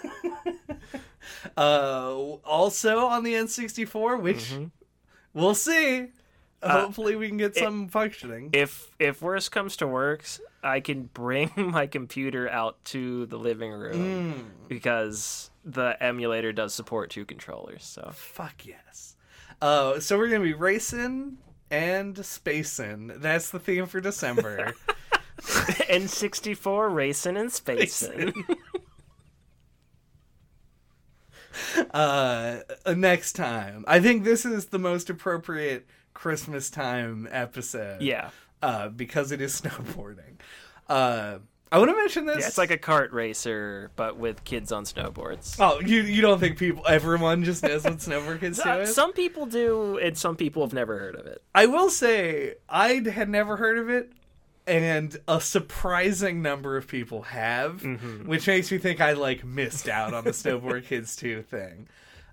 [1.56, 4.65] Uh, also on the N64, which mm-hmm.
[5.35, 6.09] we'll see.
[6.60, 8.51] Uh, Hopefully, we can get some functioning.
[8.52, 13.70] if if worse comes to worse, I can bring my computer out to the living
[13.70, 14.69] room mm.
[14.69, 17.85] because the emulator does support two controllers.
[17.85, 19.16] So Fuck yes.
[19.60, 21.39] Uh, so we're gonna be racing
[21.70, 23.12] and spacing.
[23.16, 24.74] That's the theme for December.
[25.39, 28.32] N64 racing and spacing.
[31.93, 32.59] uh,
[32.95, 38.03] next time, I think this is the most appropriate Christmas time episode.
[38.03, 38.31] yeah.
[38.61, 40.35] Uh, because it is snowboarding.
[40.89, 41.39] Uh,
[41.71, 42.41] I want to mention this.
[42.41, 45.57] Yeah, it's like a kart racer, but with kids on snowboards.
[45.61, 48.87] Oh, you you don't think people everyone just knows what snowboard kids do?
[48.87, 51.43] Some people do, and some people have never heard of it.
[51.55, 54.13] I will say I had never heard of it,
[54.69, 57.82] and a surprising number of people have,
[58.27, 61.89] which makes me think I like missed out on the Snowboard Kids 2 thing.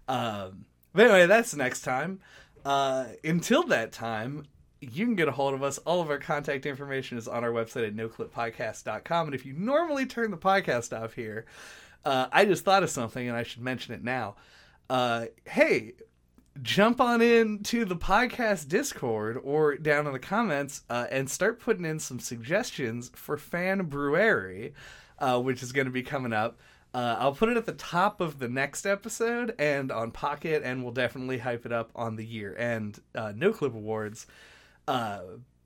[0.08, 2.20] Um, but anyway, that's next time.
[2.64, 4.46] Uh, until that time,
[4.82, 5.78] you can get a hold of us.
[5.80, 9.28] All of our contact information is on our website at noclippodcast.com.
[9.28, 11.46] And if you normally turn the podcast off here,
[12.04, 14.36] uh, I just thought of something and I should mention it now.
[14.90, 15.94] Uh, hey,
[16.62, 21.60] jump on in to the podcast Discord or down in the comments uh, and start
[21.60, 24.74] putting in some suggestions for Fan Brewery,
[25.20, 26.60] uh, which is going to be coming up.
[26.94, 30.82] Uh, I'll put it at the top of the next episode and on Pocket, and
[30.82, 34.26] we'll definitely hype it up on the year end uh, No Clip Awards.
[34.88, 35.20] Uh,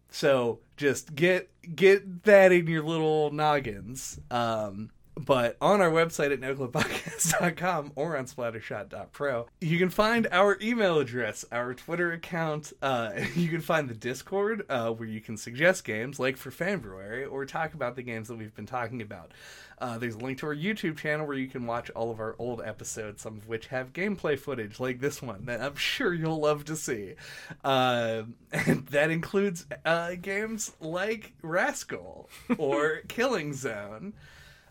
[0.10, 4.20] so just get get that in your little noggins.
[4.32, 4.90] Um,
[5.26, 11.44] but on our website at noclippodcast.com or on splattershot.pro, you can find our email address,
[11.52, 12.72] our Twitter account.
[12.82, 17.30] Uh, you can find the Discord uh, where you can suggest games, like for Fanbrewery,
[17.30, 19.32] or talk about the games that we've been talking about.
[19.80, 22.36] Uh, there's a link to our YouTube channel where you can watch all of our
[22.38, 26.40] old episodes, some of which have gameplay footage, like this one, that I'm sure you'll
[26.40, 27.16] love to see.
[27.64, 34.14] Uh, and that includes uh, games like Rascal or Killing Zone.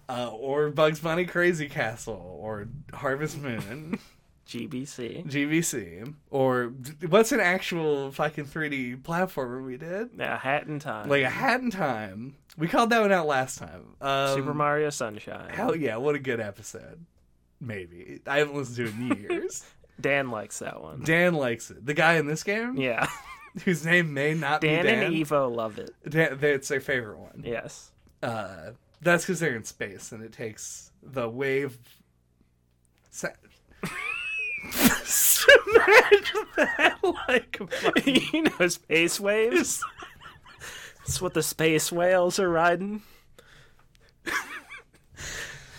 [0.09, 3.99] Uh, or Bugs Bunny Crazy Castle, or Harvest Moon,
[4.49, 5.27] GBC.
[5.27, 6.15] GBC.
[6.31, 6.73] or
[7.09, 10.19] what's an actual fucking 3D platformer we did?
[10.19, 11.09] A hat in time.
[11.11, 12.37] Like a Hat in Time.
[12.57, 13.97] We called that one out last time.
[14.01, 15.51] Um, Super Mario Sunshine.
[15.51, 17.05] Hell yeah, what a good episode.
[17.61, 18.21] Maybe.
[18.27, 19.65] I haven't listened to it in years.
[20.01, 21.03] Dan likes that one.
[21.05, 21.85] Dan likes it.
[21.85, 23.07] The guy in this game, Yeah.
[23.65, 25.03] whose name may not Dan, be Dan.
[25.05, 25.91] and Evo love it.
[26.09, 27.43] Dan, it's their favorite one.
[27.45, 27.91] Yes.
[28.23, 31.79] Uh, that's because they're in space and it takes the wave.
[33.11, 33.29] Sa-
[34.71, 36.99] Smash that
[37.29, 37.61] like
[38.33, 39.83] you know space waves?
[40.99, 43.03] That's what the space whales are riding.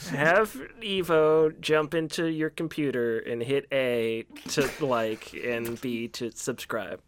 [0.10, 7.00] Have Evo jump into your computer and hit A to like and B to subscribe.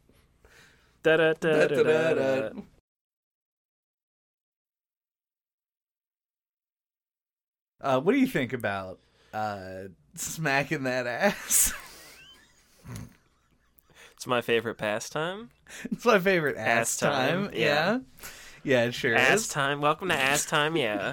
[1.01, 2.13] Da da da da.
[2.13, 2.49] da.
[7.81, 8.99] Uh, what do you think about
[9.33, 9.83] uh,
[10.15, 11.73] smacking that ass?
[14.15, 15.49] It's my favorite pastime.
[15.91, 17.53] it's my favorite ass, Ass time, time.
[17.55, 17.59] Yeah.
[17.63, 17.99] yeah.
[18.63, 19.47] Yeah, it sure Ass is.
[19.47, 19.81] time.
[19.81, 20.75] Welcome to Ass time.
[20.77, 21.09] Yeah.